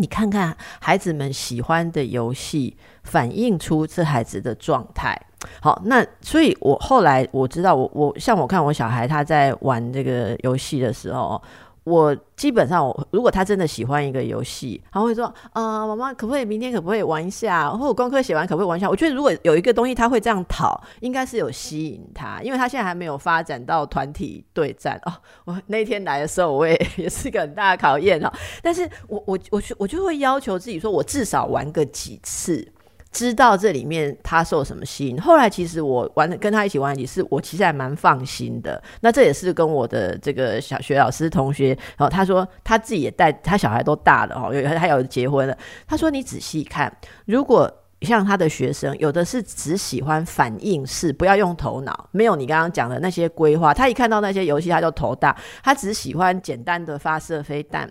[0.00, 5.20] 你看看孩子们喜欢的游戏，反映出这孩子的状态。
[5.60, 11.40] 好，那所以我后来我知道，我我像我看我小孩他在玩这个游戏的时候。
[11.84, 17.70] 我基本上，我如果他真的喜欢一个游戏，他会说：“啊，妈妈可不可以明天可不可以玩一下？
[17.70, 25.12] 或者功课写完可不可以玩一下？”我觉得如果有一个东西他会这样讨，应该是有吸引他，因为他现在还没有发展到团体对战哦。
[25.44, 28.30] 我那天来的时候，我也 也是个很大的考验哦。
[28.62, 32.72] 但是我我我我就会要求自己说，我至少玩个几次。
[33.12, 38.80] 知道这里面他受什么吸引，后来其实我玩跟他一起玩几次，我其实还蛮放心的。
[39.00, 45.56] 那这也是跟我的这个小学老师同学，然后他说他自己也带他小孩都大了哦，有他有结婚了。
[45.88, 46.92] 他说你仔细看，
[47.26, 47.68] 如果
[48.02, 57.90] 像他的学生，有的是只喜欢反应式，不要用头脑，没有你刚刚讲的那些规划，他一看到那些游戏他就头大，他只喜欢简单的发射飞弹。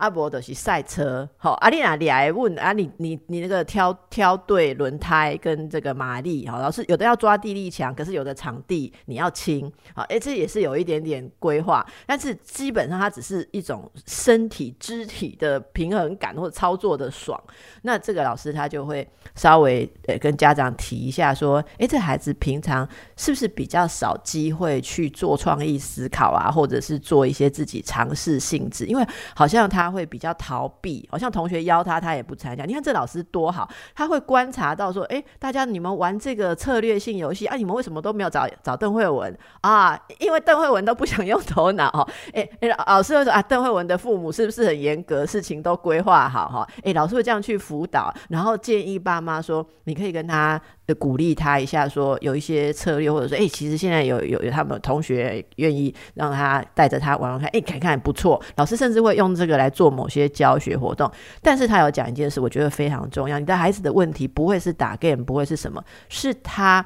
[0.00, 17.38] 阿伯的是赛车，好，阿丽娜你来问啊，你你你那个挑挑对轮胎跟这个马力，好，老师有的要抓地力强，可是有的场地你要轻，好，哎，这也是有一点点规划，但是基本上它只是一种身体肢体的平衡感或者操作的爽，
[17.82, 29.89] 那这个老师他就会稍微呃跟家长提一下说，哎，这孩子平常是不是比较少机会去做创意思考啊，或者是做一些自己尝试性质，因为好像他。
[29.90, 32.64] 会比较逃避，好像同学邀他，他也不参加。
[32.64, 39.98] 你看这老师多好，他会观察到说，哎，大家你们玩这个策略性游戏啊，你们为什么都没有找找邓慧文啊？
[40.18, 42.08] 因为邓慧文都不想用头脑哈。
[42.32, 46.68] 哎哎，老师会说啊，邓慧文的父母是不是很严格，事情都规划好哈？
[46.84, 50.60] 哎，老师会这样去辅导，然后建议爸妈说，你可以跟他。
[50.94, 58.40] 鼓励他一下，说有一些策略，或者说，哎，其实现在有有有他们同学愿意让他带着他玩玩看，哎，看看不错。
[58.56, 61.10] 老师甚至会用这个来做某些教学活动。
[61.42, 63.38] 但是他有讲一件事，我觉得非常重要。
[63.38, 66.84] 你的孩子的问题不会是打 game，不会是什么，是他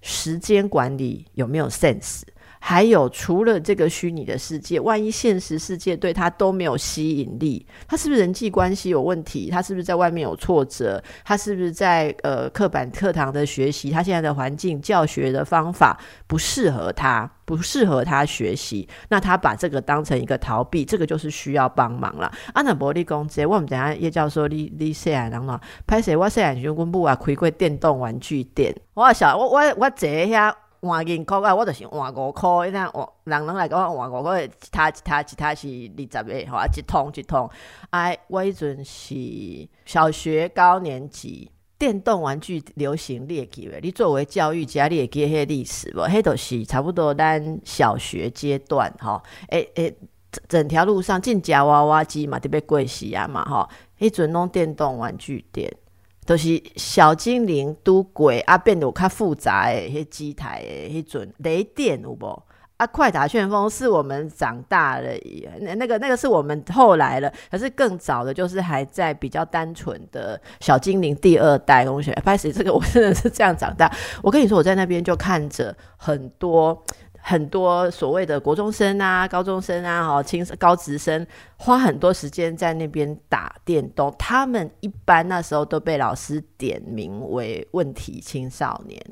[0.00, 2.22] 时间管理有没有 sense。
[2.58, 9.48] 还有，除了这个虚拟的世界，万一现实世界对他都没有吸引力，他是不是人际关系有问题？
[9.50, 11.02] 他是不是在外面有挫折？
[11.24, 13.90] 他是不是在呃课板课堂的学习？
[13.90, 18.88] 他现在的环境教学的方法不适合他，不适合他学习？
[19.10, 22.32] 那他把这个当成一个逃避，这个就是需要帮忙了。
[22.52, 30.52] 安娜伯利公职，我们等下叶教授，你你细汉人嘛，拍摄我细汉时，阮母啊开过电动玩具店，我小我我我坐遐。
[30.80, 37.50] 换银箍啊，我就是换五箍，你看换人人来讲换五箍，一他一他一他是二十个，吼，啊一通一通。
[37.90, 43.80] 哎，我迄阵是小学高年级，电动玩具流行列记诶。
[43.82, 46.08] 你作为教育家，你会记迄历史无？
[46.08, 49.96] 迄都是差不多咱小学阶段，吼，诶诶，
[50.48, 55.74] 整条路上进夹娃娃机嘛，特别贵时啊嘛，吼，迄阵弄电动玩具店。
[56.26, 62.42] 都是小精灵都鬼啊，变得较复杂诶，迄机台诶，迄阵雷电有无？
[62.76, 65.08] 啊，快打旋风是我们长大了，
[65.62, 72.12] 那那个那个是我们后来了，可是更早的，就是还在比较单纯的小精灵第二代同学。
[72.22, 73.90] 开始这个我真的是这样长大。
[74.22, 76.84] 我跟你说，我在那边就看着很多。
[77.28, 84.14] 很多所谓的国中生啊、高中生啊、哈、青高职生，花很多时间在那边打电动。
[84.16, 89.04] 他们一般那时候都被老师点名为问题青少年。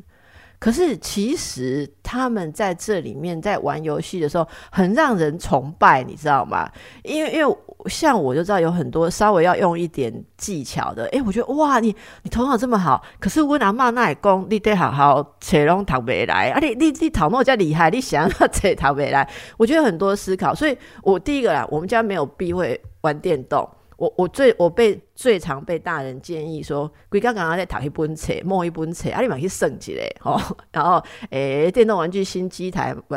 [0.60, 6.70] 可是其实他们在这里面在玩游戏的时候，很让人崇拜，你知道吗？
[7.02, 20.54] 因为因为像我就知道有很多稍微要用一点技巧的，哎，我觉得哇，你你头脑这么好，可是我阿妈那也讲，你得好好切拢读不来，啊，你你你头脑这厉害，你想要切读不来，我觉得很多思考。
[20.54, 23.68] 所以我第一个啦，我们家没有避讳玩电动。
[23.96, 30.40] 我我最我被最常被大人建议说，规刚刚刚在讨一本册，摸一本册，啊，你嘛去升级嘞，哦，
[30.72, 33.14] 然后诶，电动玩具新机台，不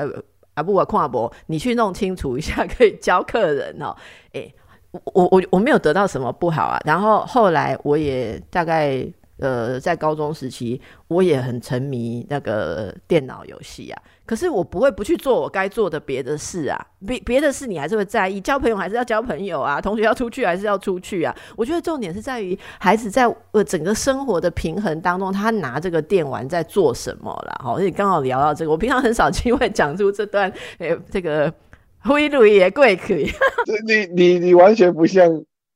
[0.58, 3.96] 啊不管跨博，你去弄清楚一下， 可以教客人哦，
[4.34, 4.52] 诶，
[4.92, 9.08] 我我我我没有得到什么不好啊，然后后来我也大概。
[9.40, 14.02] 呃，在高中时期，我也很沉迷那个电脑游戏啊。
[14.28, 16.78] 可是我不会不去做我该做的别的事啊。
[17.08, 21.36] 别别的事你还是会在意，交朋友还是要交朋友啊， 同学要出去还是要出去啊。
[21.56, 27.60] 我觉得重点是在于孩子在呃整个生活的平衡当中，他拿这个电玩在做什么了。
[27.64, 31.52] 好，你刚好聊到这个，我平常很少机会讲出这段， 诶，这个
[32.02, 33.32] 灰路也贵可以。
[33.86, 35.26] 你你你完全不像，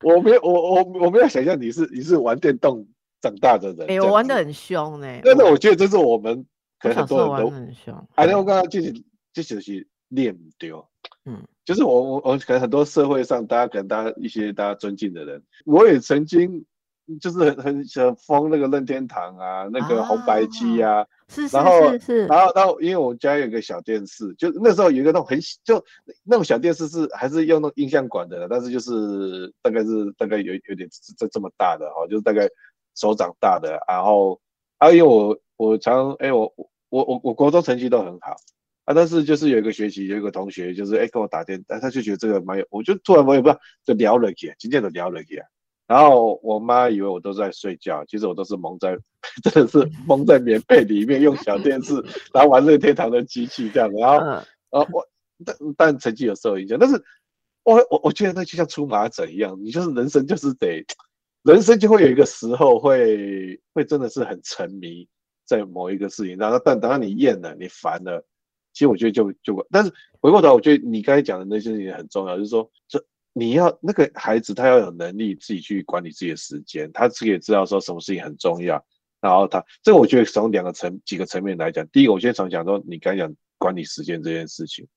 [0.04, 2.86] 我没有我我我没有想象你是你是玩电动。
[3.24, 5.08] 长大的人，哎，我玩的很凶呢。
[5.24, 6.44] 真的，我觉得这是我们
[6.82, 8.08] 可能很多人都很凶。
[8.15, 8.94] 哎，我刚刚就是
[9.34, 10.86] 就是练丢，
[11.26, 16.65] 嗯，就是我我我可能很多社会上大家可能大家一些大家尊敬的人，我也曾经
[17.20, 22.26] 就是很很想封那个任天堂啊，那个红白机啊，是是是是。
[22.26, 25.84] 然后然后因为我们家有个小电视，就那时候有一个那种很就
[26.24, 32.50] 那种小电视是还是用那音像管的，但是就是大概是大概有有点这这么大的哦，就是大概。
[32.94, 34.38] 手掌大的，然后，
[34.78, 36.54] 啊，因为我我常，哎，我
[36.91, 38.36] 我我我国中成绩都很好
[38.86, 45.39] 啊，但是就是有一个学期，有一个同学就是哎跟我打电，他就觉得这个蛮有，我就突然我也不知道就聊了起，今天都聊了起，
[45.88, 48.97] 然后我妈以为我都在睡觉，其实我都是蒙在，
[49.41, 51.93] 真的是蒙在棉被里面用小电视，
[52.34, 54.17] 然后玩任天堂的机器这样，然后，
[54.71, 55.08] 呃，我
[55.45, 57.01] 但但成绩有受影响，但是
[57.63, 60.86] 我我我觉得那就像出麻疹一样，你就是人生就是得。
[61.43, 65.08] 人生就会有一个时候会会真的是很沉迷
[65.52, 68.26] 在某一个事情，然后但等到你厌了、你烦了，
[68.72, 78.82] 其实我觉得就就，但是回过头，我觉得你刚才讲的那些事情很重要，就是说，这你要那个孩子他要有能力自己去管理自己的时间，他自己也知道说什么事情很重要，
[79.20, 84.88] 然后他这个我觉得从两个层几个层面来讲，第一个我先从讲说你刚讲管理时间这件事情，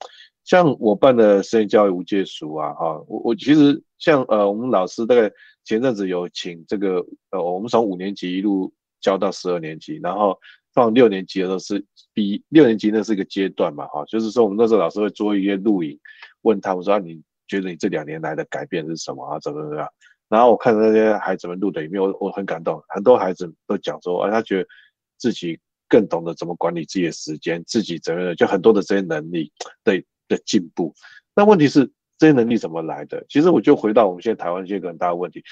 [0.45, 5.29] 像我办的实验教育无界书啊，哈，我我其实像呃我们老师大概。
[5.67, 8.71] 前阵子有请这个呃，我们从五年级一路
[9.05, 10.41] 教到十二年级，然后
[10.73, 16.01] 放六年级的时候是比六年级那是一个阶段嘛，哈，就是说我们那时候老师会做一些录影，
[16.41, 19.39] 问他们说你觉得你这两年来的改变是什么啊？
[19.41, 19.87] 怎么怎么样？
[20.31, 24.69] 然后我看那些孩子们录的里面，我我很感动，很多孩子都讲说，啊，他觉得
[25.19, 29.53] 自己更懂得怎么管理自己的时间，自己怎么就很多的这些能力
[29.85, 30.95] 的的进步。
[31.37, 31.93] 那问题是？
[32.17, 33.27] 这些能力怎么来的？
[33.29, 35.43] 其实我就回到我们现在台湾这个很大的问题，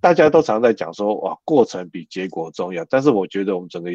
[0.00, 2.84] 大家都常在讲说，哇，过程比结果重要。
[2.86, 3.90] 但是我觉得我们整个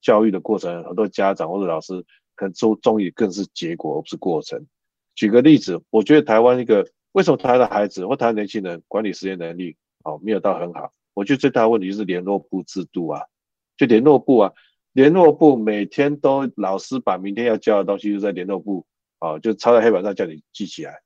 [0.00, 4.66] 教育的过程，很多家长或者老师可能注重意更是结果而不是过程。
[5.14, 10.90] 举个例子，我觉得台湾一个为什么台湾的孩子或台湾年轻人管理时间能力哦没有到很好？
[11.14, 13.22] 我觉得最大的问题就是联络部制度啊，
[13.76, 14.52] 就联络部啊，
[14.92, 18.84] 联络部每天都老师把明天要教的东西就在联络部
[19.20, 21.00] 哦，就抄在黑板上叫你记起来。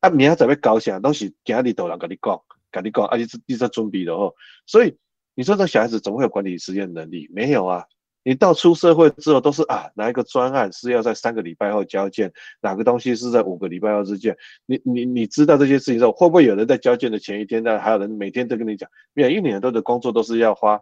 [0.00, 4.34] 啊，明仔载要搞啥东西，今日都人跟你讲，跟你讲，啊，你你在准备的哦。
[4.66, 4.96] 所以
[5.34, 7.28] 你说这小孩子怎么会有管理时间能力？
[7.32, 7.84] 没有啊。
[8.24, 14.36] 你到出社会之后，都是啊，哪一个专案是要在三个礼拜后交件，哪个东西是在五个礼拜后之件。
[14.64, 18.88] 你你你知道这些事情之后，会不会有人在交件的前一天，呢还有人每天都跟你讲？
[19.12, 20.80] 没有，因为你很多的工作都是要花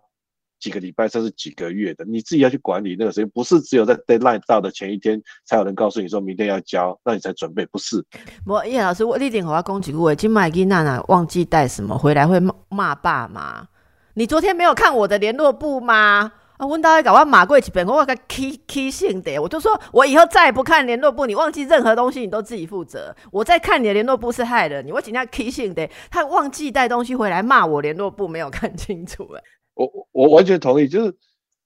[0.61, 8.05] 几个礼拜甚至几个月的，你自己要去管理那个时间，不是只有在 deadline 到的前一天才有人告诉你说明天要交，那你才准备，不是。
[8.47, 13.67] 我叶老师，我你点和我讲几句话，今麦吉娜娜忘记带什么回来会骂骂爸妈？
[14.15, 16.33] 你昨天没有看我的联络簿吗？
[16.59, 16.67] 啊！
[16.67, 23.17] 问到一搞我马贵几本，我个 key key 性的，我就说我以后再也不看联络簿，你忘记任何东西，你都自己负责。
[23.33, 29.27] 我在看你的联络簿是害了你，我尽量 key 性的，他忘记带东西回来骂我联络簿没有看清楚。
[29.35, 29.43] 哎，
[29.87, 31.17] 我我完全同意，就是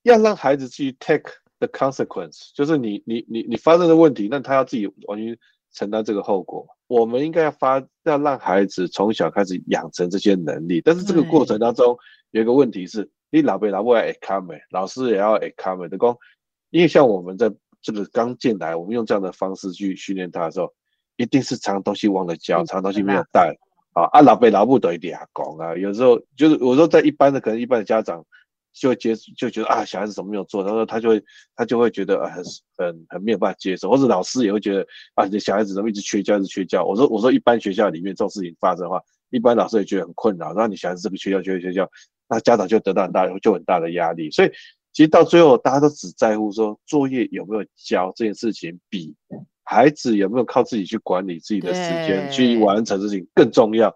[0.02, 5.36] 要让孩子去 take the consequence，就是你你你你发生的问题，那他要自己完全
[5.72, 6.66] 承担这个后果。
[6.86, 11.96] 我们应该要发要让孩子从小开始养成这些能力，但是这个过程当中
[12.30, 13.10] 有一个问题是。
[13.30, 16.16] 你老辈老不要 come，老师也要 come 的工，
[16.70, 20.72] 因为像我们在这个刚进来，我们用这样的方式去训练他的时候，
[21.16, 23.52] 一定是藏东西忘了交，藏东西没有带
[23.94, 28.24] 啊啊老辈老不得一点讲啊，有时候就是我说在一般的可能一般的家长
[28.72, 31.24] 就会接就觉得啊小孩子怎么没有做，然后他就会
[31.56, 32.44] 他就会觉得啊很
[32.76, 41.88] 很很没有办法接受，或者老师也会觉得啊你小孩子怎么一直缺觉一直缺觉，我说我说一般学校里面这种事情发生的话，一般老师也觉得很困扰，然后你小孩子这个缺觉缺觉缺觉。
[42.26, 44.50] 那家长就得到很大就很大的压力，所以
[44.94, 49.14] 其实到最后大家都只在乎说作业有没有交这件事情，比
[49.64, 53.94] 孩子有没有靠自己去管理自己的时间去完成事情更重要。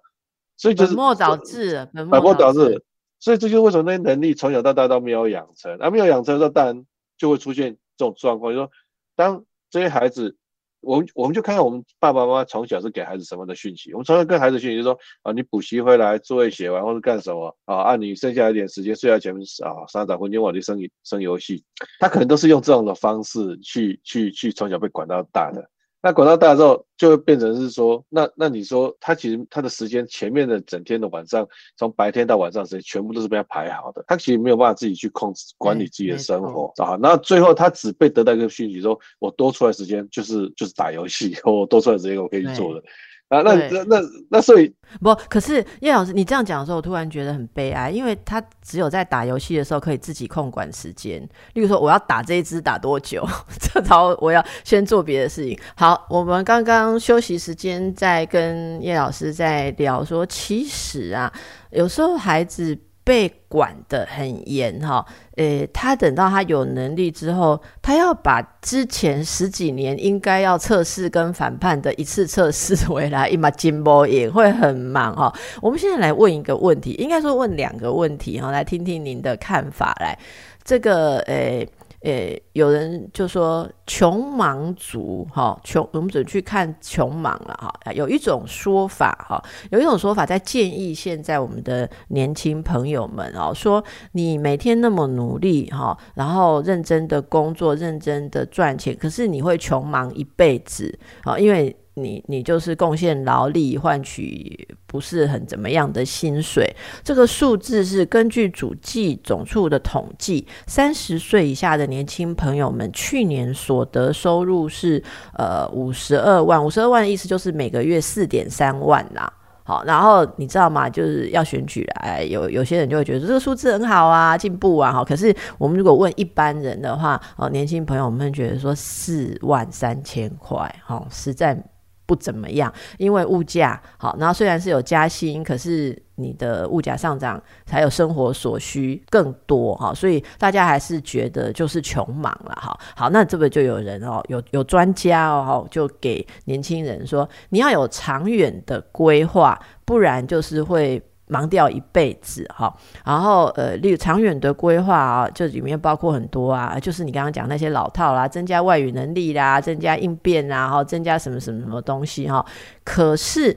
[0.56, 2.84] 所以就是本末倒置，本末倒置。
[3.20, 6.84] 所以这就是为什么那些能力从小到大都没有养成，而没有养成的时候，当然
[7.16, 8.70] 就会出现这种状况，就说
[9.14, 10.36] 当这些孩子。
[10.80, 13.92] 我们我们就看看我们爸爸妈妈从小是给孩子什么的讯息。
[13.92, 21.64] 我们从小跟孩子讯息就说啊，你补习回来作业写完或者干什么啊，按你剩下一点时间睡在前面啊，三早昏天晚地生生游戏，
[21.98, 25.68] 他可能都是用这样的方式去去去从小被管到大的。
[26.00, 36.96] 那管到大之后，就会变成是说，那那你说他其实他的时间前面的整天的晚上，从白天到晚上时间全部都是被他排好的，他其实没有办法自己去控制管理自己的生活啊。
[37.00, 42.82] 那最后他只被得到一个讯息说，我多出来时间就是就是打游戏， 我多出来时间我可以去做的。
[43.28, 51.20] 啊，那那那那所以不，可是叶老师，你这样讲的时候，我突然觉得很悲哀，因为他只有在打游戏的时候可以自己控管时间。
[51.52, 53.26] 例如说，我要打这一支打多久，
[53.60, 55.58] 这招我要先做别的事情。
[55.76, 61.32] 好，我们刚刚休息时间在跟叶老师在聊说，其实啊，
[61.70, 62.78] 有时候孩子。
[63.08, 65.02] 被管得很严哈，
[65.36, 75.32] 呃，他等到他有能力之后，他要把之前十几年应该要测试跟反叛的一次测试回来，一马金波也会很忙哈。
[75.62, 79.96] 我们现在来问一个问题，应该说问两个问题哈，来听听您的看法。
[80.00, 80.18] 来，
[80.62, 81.66] 这个呃。
[82.02, 87.92] 诶，有人就说穷忙族哈，穷我们只去看穷忙了哈？
[87.92, 93.82] 有一种说法哈，有一种说法在建议现在我们的年轻朋友们哦，说
[94.12, 101.76] 你每天那么努力哈，然后认真的工作，认真的赚钱，可是你会穷忙一辈子啊，因为。
[102.02, 115.02] 你你就是贡献劳力换取不是很怎么样的薪水，这个数字是根据主计总处的统计，三十岁以下的年轻朋友们去年所得收入是
[115.34, 119.32] 呃五十二万，五十二万的意思就是每个月四点三万啦。
[119.64, 120.88] 好，然后你知道吗？
[120.88, 125.04] 就是要选举来，有有些人就会觉得这个数字很好啊，进步啊，好。
[125.04, 131.62] 可是我们如果问一般人的话，哦，年轻朋友们觉得说四万三千块，好，实在。
[132.08, 137.40] 不怎么样，因为物价好，然后虽然是有加薪，可是你的物价上涨，
[137.70, 142.74] 还有生活所需更多哈，所以大家还是觉得就是穷忙了哈。
[142.96, 151.02] 好，那这个就有人哦，有有专家哦，就给年轻人说，你要有长远的规划，不然就是会。
[151.28, 152.74] 忙掉一辈子哈，
[153.04, 162.44] 然后呃，例如长远的规划啊，就里面包括很多啊，就是你刚刚讲那些老套啦，增加外语能力啦，增加应变啊，哈，增加什么什么什么东西哈。
[162.82, 163.56] 可是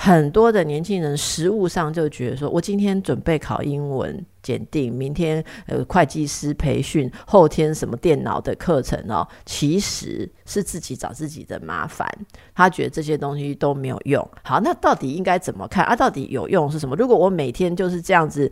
[0.00, 12.08] 很多的年轻人实务上就觉得说，我今天准备考英文检定，明天呃会计师培训，后天什么电脑的课程哦，其实是自己找自己的麻烦。
[12.54, 14.26] 他觉得这些东西都没有用。
[14.44, 15.96] 好，那到底应该怎么看啊？
[15.96, 16.94] 到底有用是什么？
[16.94, 18.48] 如果我每天就是这样子，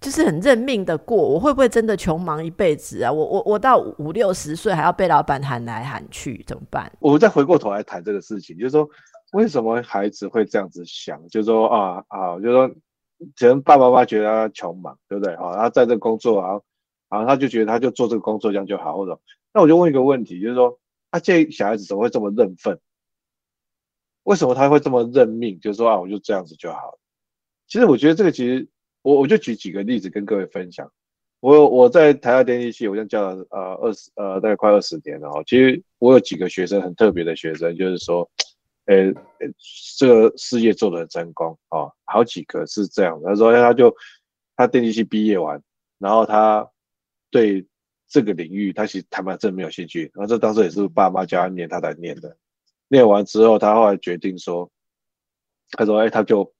[0.00, 3.12] 就是很认命的过，我会不会真的穷忙一辈子啊？
[3.12, 6.90] 我我我到五六十岁还要被老板喊来喊去，怎么办？
[7.00, 8.88] 我们再回过头来谈这个事情，就是说。
[9.32, 11.28] 为什么孩子会这样子想？
[11.28, 12.68] 就是说啊啊，就是说
[13.36, 15.34] 可能爸爸妈妈觉得他穷忙，对不对？
[15.34, 16.60] 啊，他在这工作啊，
[17.10, 19.20] 然后他就觉得他就做这个工作这样就好，或者
[19.52, 20.78] 那我就问一个问题，就是说，
[21.10, 22.80] 啊，这小孩子怎么会这么认份？
[24.22, 25.60] 为什么他会这么认命？
[25.60, 26.98] 就是说啊，我就这样子就好。
[27.66, 28.66] 其实我觉得这个其实
[29.02, 30.90] 我我就举几个例子跟各位分享。
[31.40, 35.42] 我我在台大电机系，我现在教了呃二十呃大概快二十年了哈。
[35.44, 38.26] 其实我有几个学生很特别的学生，就是说。
[38.88, 39.12] 呃，
[39.98, 43.20] 这个事业做得很成功哦，好几个是这样。
[43.22, 43.94] 他说他就
[44.56, 45.62] 他电机系毕业完，
[45.98, 46.66] 然后他
[47.30, 47.66] 对
[48.08, 50.10] 这个领域他其实坦白真没有兴趣。
[50.14, 52.34] 然后这当时也是爸妈叫他念，他才念的。
[52.88, 54.70] 念完之后，他后来决定说，
[55.72, 56.50] 他说哎，他就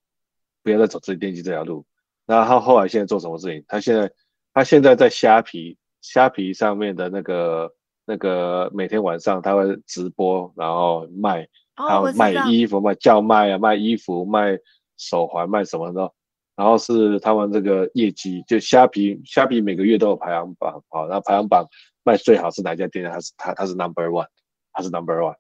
[0.63, 1.87] 不要再走这电机这条路。
[2.27, 3.65] 那他后来现在做什么事情？
[3.67, 4.13] 他现在
[4.53, 7.73] 他现在在虾皮虾皮上面的那个
[8.05, 11.49] 那个每天晚上他会直播，然后卖。
[11.87, 14.59] 还有卖衣服、卖叫卖啊，卖衣服、卖
[14.97, 16.13] 手环、卖什么的，
[16.57, 21.67] 然后是他们这个业绩，就虾皮，虾皮每个月都有排行榜啊，然后排行榜
[22.03, 23.09] 卖最好是哪家店？
[23.11, 24.27] 他是他他是 number one，
[24.73, 25.37] 他是 number one。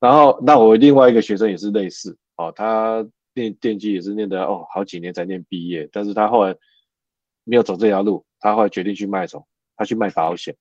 [0.00, 6.56] 然后那我另外一个学生也是类似哦，他念电机也是念的哦，好几年才念毕业，但是他后来
[7.44, 9.44] 没有走这条路，他后来决定去卖什么？
[9.76, 10.56] 他去卖保险，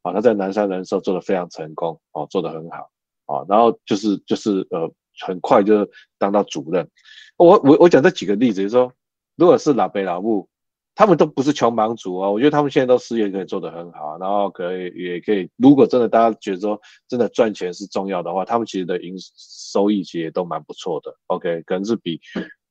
[0.00, 2.90] 啊，他在南山人寿做的非常成功，哦，做的很好。
[3.26, 4.90] 啊，然后就是就是呃，
[5.26, 6.88] 很快就当到主任。
[7.36, 8.92] 我我我讲这几个例子，就是说，
[9.36, 10.48] 如果是老北老木，
[10.94, 12.30] 他们都不是穷忙族啊。
[12.30, 15.50] 我觉得他们现在都事业可以做得很好，然后可以也可以。
[15.56, 21.16] 如果真的大家觉得说真的赚钱是重要的话，他们其实的营收益其实也都蛮不错的。
[21.26, 22.20] OK，可能是比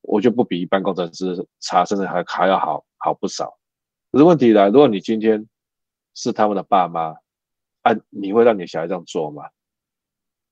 [0.01, 3.57] 我就不比一般工程师差，甚至还还要好好不少。
[4.11, 5.45] 可是问题来，如果你今天
[6.13, 7.15] 是他们的爸妈，
[7.81, 9.43] 啊，你会让你小孩这样做吗？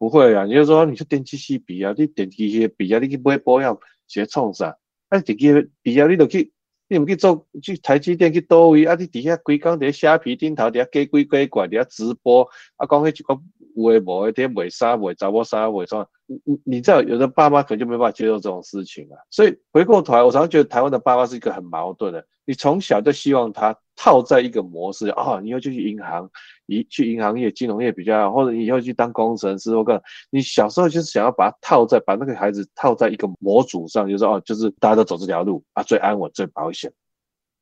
[0.02, 3.78] 不会啊，你就说你是电器系毕业，你电器系毕业，你去买保养，
[4.08, 4.76] 学创啥？
[5.10, 6.52] 啊，电器比啊你就去，
[6.88, 8.84] 你唔去做去台积电去倒位？
[8.84, 13.40] 啊，你底下规工在虾皮顶头底下假鬼假怪，底下直播，啊，讲迄一个
[13.76, 16.08] 有诶无诶，啲卖衫卖查某衫卖啥？
[16.28, 19.18] 你你你知道，有的爸妈可能就没办法接受这种事情啊。
[19.30, 22.26] 所以回过头来，我常常觉得台湾的爸妈是一个很矛盾的。
[22.46, 26.30] 你从小就希望他套在一个模式啊，你要去银行。
[26.68, 36.90] 一去银行业、金融业比较好，或者你以后去当工程师，或者你小时候就是想要把它套在把那个孩子套在一个模组上，就是哦，就是大家都走这条路啊，最安稳、最保险，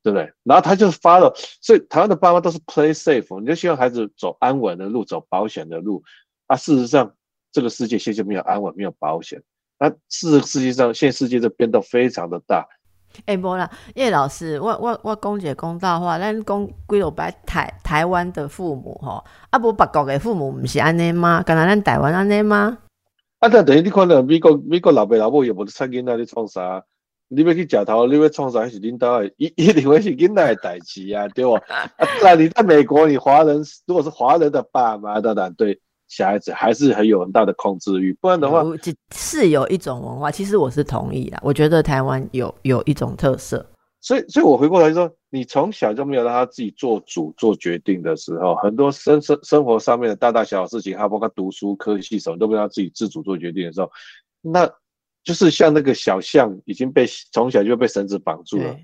[0.02, 0.32] 对不对？
[0.43, 6.04] 然后他就发了，所以台湾的爸妈都是 play safe，你就希望孩子走安稳的路，走保险的路
[6.47, 6.56] 啊。
[6.56, 7.14] 事实上，
[7.52, 9.41] 这个世界现在没有安稳，没有保险。
[9.78, 12.68] 那事实际上，现在世界的变动非常的大。
[13.26, 21.41] 哎，无啦，叶老师，我我我讲解公道话，咱讲几落摆台台湾的父母吼，啊无别国的父母毋是安尼吗？
[21.41, 22.78] 敢若咱台湾安尼吗？
[23.39, 26.84] 啊，但等于你看到美国美国老爸老母又无得参囡仔咧创啥？
[27.30, 28.68] 你要去食头，你要创啥？
[28.68, 31.54] 是领导的，一 一定会是囡仔的代志啊，对不？
[31.72, 31.90] 啊，
[32.22, 35.80] 那你在美国，你华人如果是华人的爸妈，当然对。
[36.12, 38.64] 小孩子还是很有很大的控制欲，不然的话，
[39.14, 40.32] 是有一种文化。
[40.32, 43.64] 其实我是同意的，我觉得台湾有有一种特色。
[44.02, 53.92] 所以，所以我回过来说，你从小就没有让他自己做主、做决定的时候，很多生生生活上面的大大小小事情，还包括读书、科技什么，都不让他自己自主做决定的时候，
[54.42, 54.68] 那
[55.30, 58.76] 就是像那个小象已经被从小就被绳子绑住了，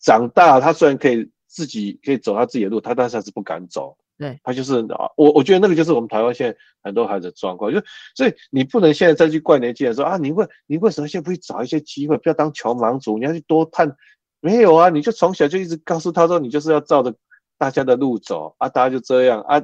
[0.00, 3.96] 长大他虽然可以自己可以走他自己的路，他但是还是不敢走。
[4.18, 7.82] 对他就是啊，我我觉得那个就是我们台湾现在很多孩子的状况，就
[8.14, 13.96] 所以你不能现在再去怪年轻人说啊，你为你为什么现在不去找一些机会，不要当穷忙族，你要去多探，
[14.40, 17.14] 没有啊，你就从小就一直告诉他说，你就是要照着
[17.56, 19.62] 大家的路走啊，大家就这样啊，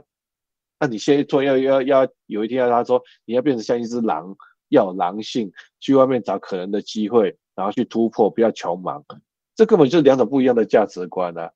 [0.79, 4.35] 那你现在做要要要有一天要他说你要变成像一只狼，
[4.71, 9.05] 要狼性，去外面找可能的机会，然后去突破，不要穷忙，
[9.55, 11.51] 这根本就是两种不一样的价值观啊。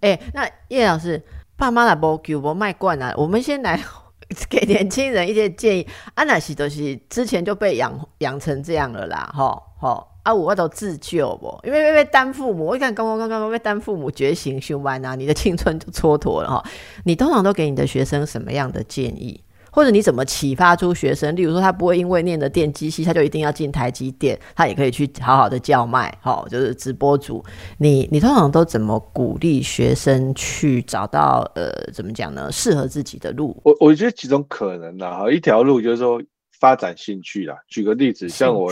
[0.00, 1.22] 哎，那叶老师。
[1.54, 3.14] 爸妈来无求无卖惯啊！
[3.16, 3.78] 我们先来
[4.50, 5.86] 给年轻人一些建议。
[6.14, 10.34] 啊，那是都是之前就被养养成这样了啦，吼吼啊！
[10.34, 11.60] 我都自救不？
[11.62, 16.64] 因为被当父母，我一看刚刚刚刚被当父母觉醒修完啊，你的青春就蹉跎了哈。
[17.04, 19.44] 你通常都给你的学生什么样的建议？
[19.72, 21.34] 或者你怎么启发出学生？
[21.34, 27.42] 例如说，他不会因为念的电机系，他就一定要进台积电，他也可以去好好的叫卖，好，就是直播主。
[27.78, 32.52] 你你通常都怎么鼓励学生去找到呃，怎么讲呢？
[32.52, 33.58] 适合自己的路？
[33.64, 36.22] 我我觉得几种可能的哈，一条路就是说
[36.60, 37.56] 发展兴趣啦。
[37.66, 38.70] 举个例子，像我，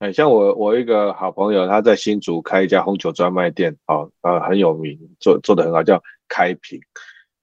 [0.00, 6.80] 哎，像我我一个好朋友，他在新竹开一家红酒专卖店，哦，呃，很有名，做做的很好，叫开平。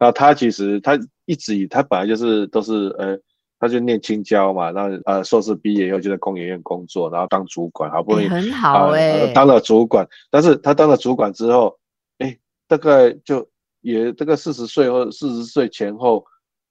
[0.02, 3.16] 那他其实他一直以他本来就是都是呃，
[3.60, 10.08] 他就念青椒嘛，那呃硕士毕业以后就在工研院工作，然后当主管，好不容易很好哎，当了主管。
[10.32, 11.78] 但是他当了主管之后，
[12.18, 12.36] 哎，
[12.68, 13.47] 大概就
[13.82, 16.26] 也这个四十岁或四十岁前后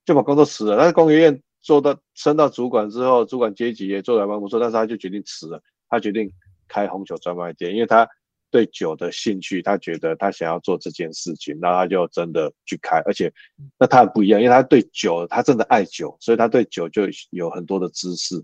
[0.04, 0.76] 就把工作辞了。
[0.76, 6.28] 他在工研院做到升到主管之后，主管阶级也做得蛮不错，但是他就决定辞了，他决定
[6.66, 8.08] 开红酒专卖店，因为他。
[8.50, 13.32] 对酒的兴趣，他觉得他想要做这件事情，那他就真的去开，而且
[13.78, 18.42] 那他不一样，因为他对酒，他真的爱酒，所以他对酒就有很多的知识，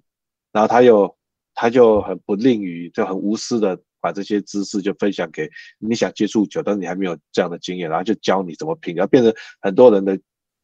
[0.53, 1.17] 然后他又
[1.55, 10.19] 他就很不吝于，就很无私的把这些知识就分享给你想接触酒，但是你还没有这样的经验，然后就教你怎么品，然后变成很多人的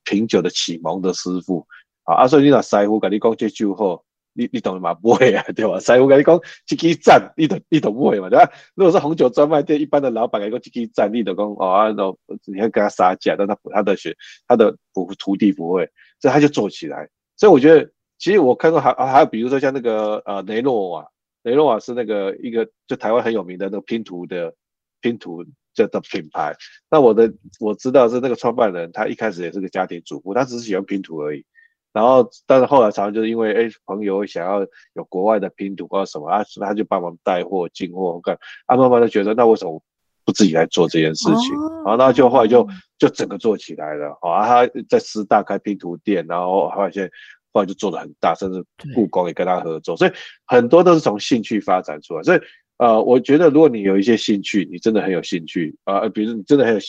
[0.05, 1.67] 品酒的启蒙的师傅。
[2.05, 4.05] 啊，阿所以你那师傅跟你讲这酒后。
[4.35, 4.95] 你你懂嘛？
[4.95, 5.79] 不会啊，对吧？
[5.81, 8.29] 师傅跟你讲，这支赞，你懂你懂不会嘛？
[8.29, 8.51] 对吧？
[8.75, 14.17] 如果是红酒专卖店，一般的老板跟你讲这支赞，你都讲哦，那你要跟他撒价，但他他的学
[14.47, 15.89] 他的徒徒弟不会，
[16.21, 17.09] 所以他就做起来。
[17.37, 21.07] 所以我觉得，其实我看到还还有比如说像那个呃雷诺瓦，
[21.43, 24.55] 雷诺瓦是那个一个就台湾很有名的那个拼图的
[25.01, 26.55] 拼图这的品牌。
[26.91, 31.45] 那我的我知道是那个创办人，他一开始也是个家庭主妇，他只是喜欢拼图而已。
[31.93, 38.19] 然后，但是后来常常就是因为哎，朋友想要有国外的拼图或什么啊，他就帮忙带货进货。
[38.21, 38.37] 干，
[38.67, 39.83] 他慢慢的觉得，那为什么
[40.25, 41.55] 不自己来做这件事情？
[41.85, 42.67] 然后，那就后来就
[42.99, 44.17] 就整个做起来了。
[44.23, 47.11] 啊，他在师大开拼图店，然后发现
[47.53, 48.65] 后来就做的很大，甚至
[48.95, 49.95] 故宫也跟他合作。
[49.95, 50.13] 所以
[50.47, 52.23] 很多都是从兴趣发展出来。
[52.23, 52.41] 所以
[52.79, 56.81] 呃，我觉得如果你有一些兴趣，你真的很有兴趣啊，比如你真的很有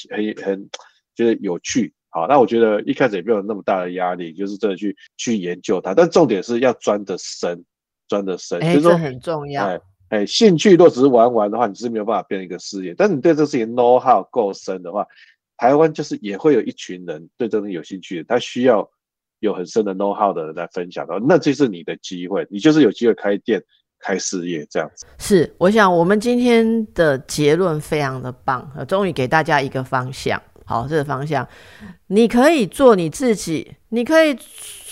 [0.41, 0.69] 很很
[1.13, 1.93] 就是有趣。
[2.13, 5.93] 好，那我觉得一开始也没有那么大的压力，就是真的去去研究它。
[5.93, 7.63] 但重点是要钻得深，
[8.07, 9.65] 钻得深，就是说很重要。
[9.65, 12.93] 哎哎，兴趣若只是玩玩的话，你是没有办法变成一个事业。
[12.95, 15.03] 但是你对这事情 know how 够深的话，
[15.57, 18.87] 台湾就是也会有一群人对这东西有兴趣的，他需要
[19.39, 23.59] 有很深的 know how 的人来分享的，那就是你的机会，你就是有机会开店、
[23.99, 25.07] 开事业这样子。
[25.17, 30.39] 是，我想我们今天的结论非常的棒，终于给大家一个方向。
[30.65, 31.47] 好，这个方向，
[32.07, 34.37] 你可以做你自己，你可以。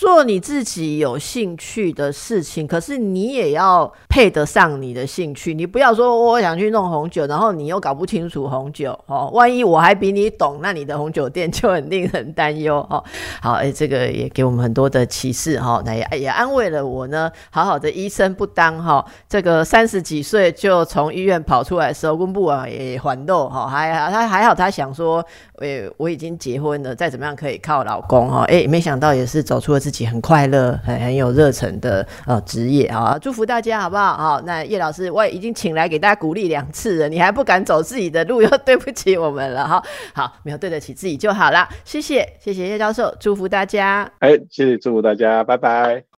[0.02, 5.54] 做你自己有兴趣的事情，可是你也要配得上你的兴趣。
[5.54, 9.30] 你不要说我想去弄红酒，然后你又搞不清楚红酒哦。
[9.32, 13.04] 万一我还比你懂，那你的红酒店就很令人担忧哦。
[13.40, 17.30] 好，哎，这个也给我们很多的启示哈，那也也安慰了我呢。
[17.52, 25.24] 好好的医生不当哈，这个三十几岁就从医院跑出来的时候，温布啊也还漏哈，还他还好，他想说，
[25.58, 28.42] 哎，我已经结婚了，再怎么样可以靠老公哈。
[28.48, 30.04] 哎，没想想到也是走出了自己。
[30.04, 33.16] 很快乐、很很有热忱的呃职业啊！
[33.18, 34.18] 祝福大家好不好？
[34.18, 39.82] 好，那叶老师我也已经请来给大家鼓励两次了，你还不敢走自己的路，又对不起我们了哈！
[40.12, 46.04] 好，没有对得起自己就好了，谢谢谢谢叶教授，祝福大家，哎，谢谢祝福大家，拜拜。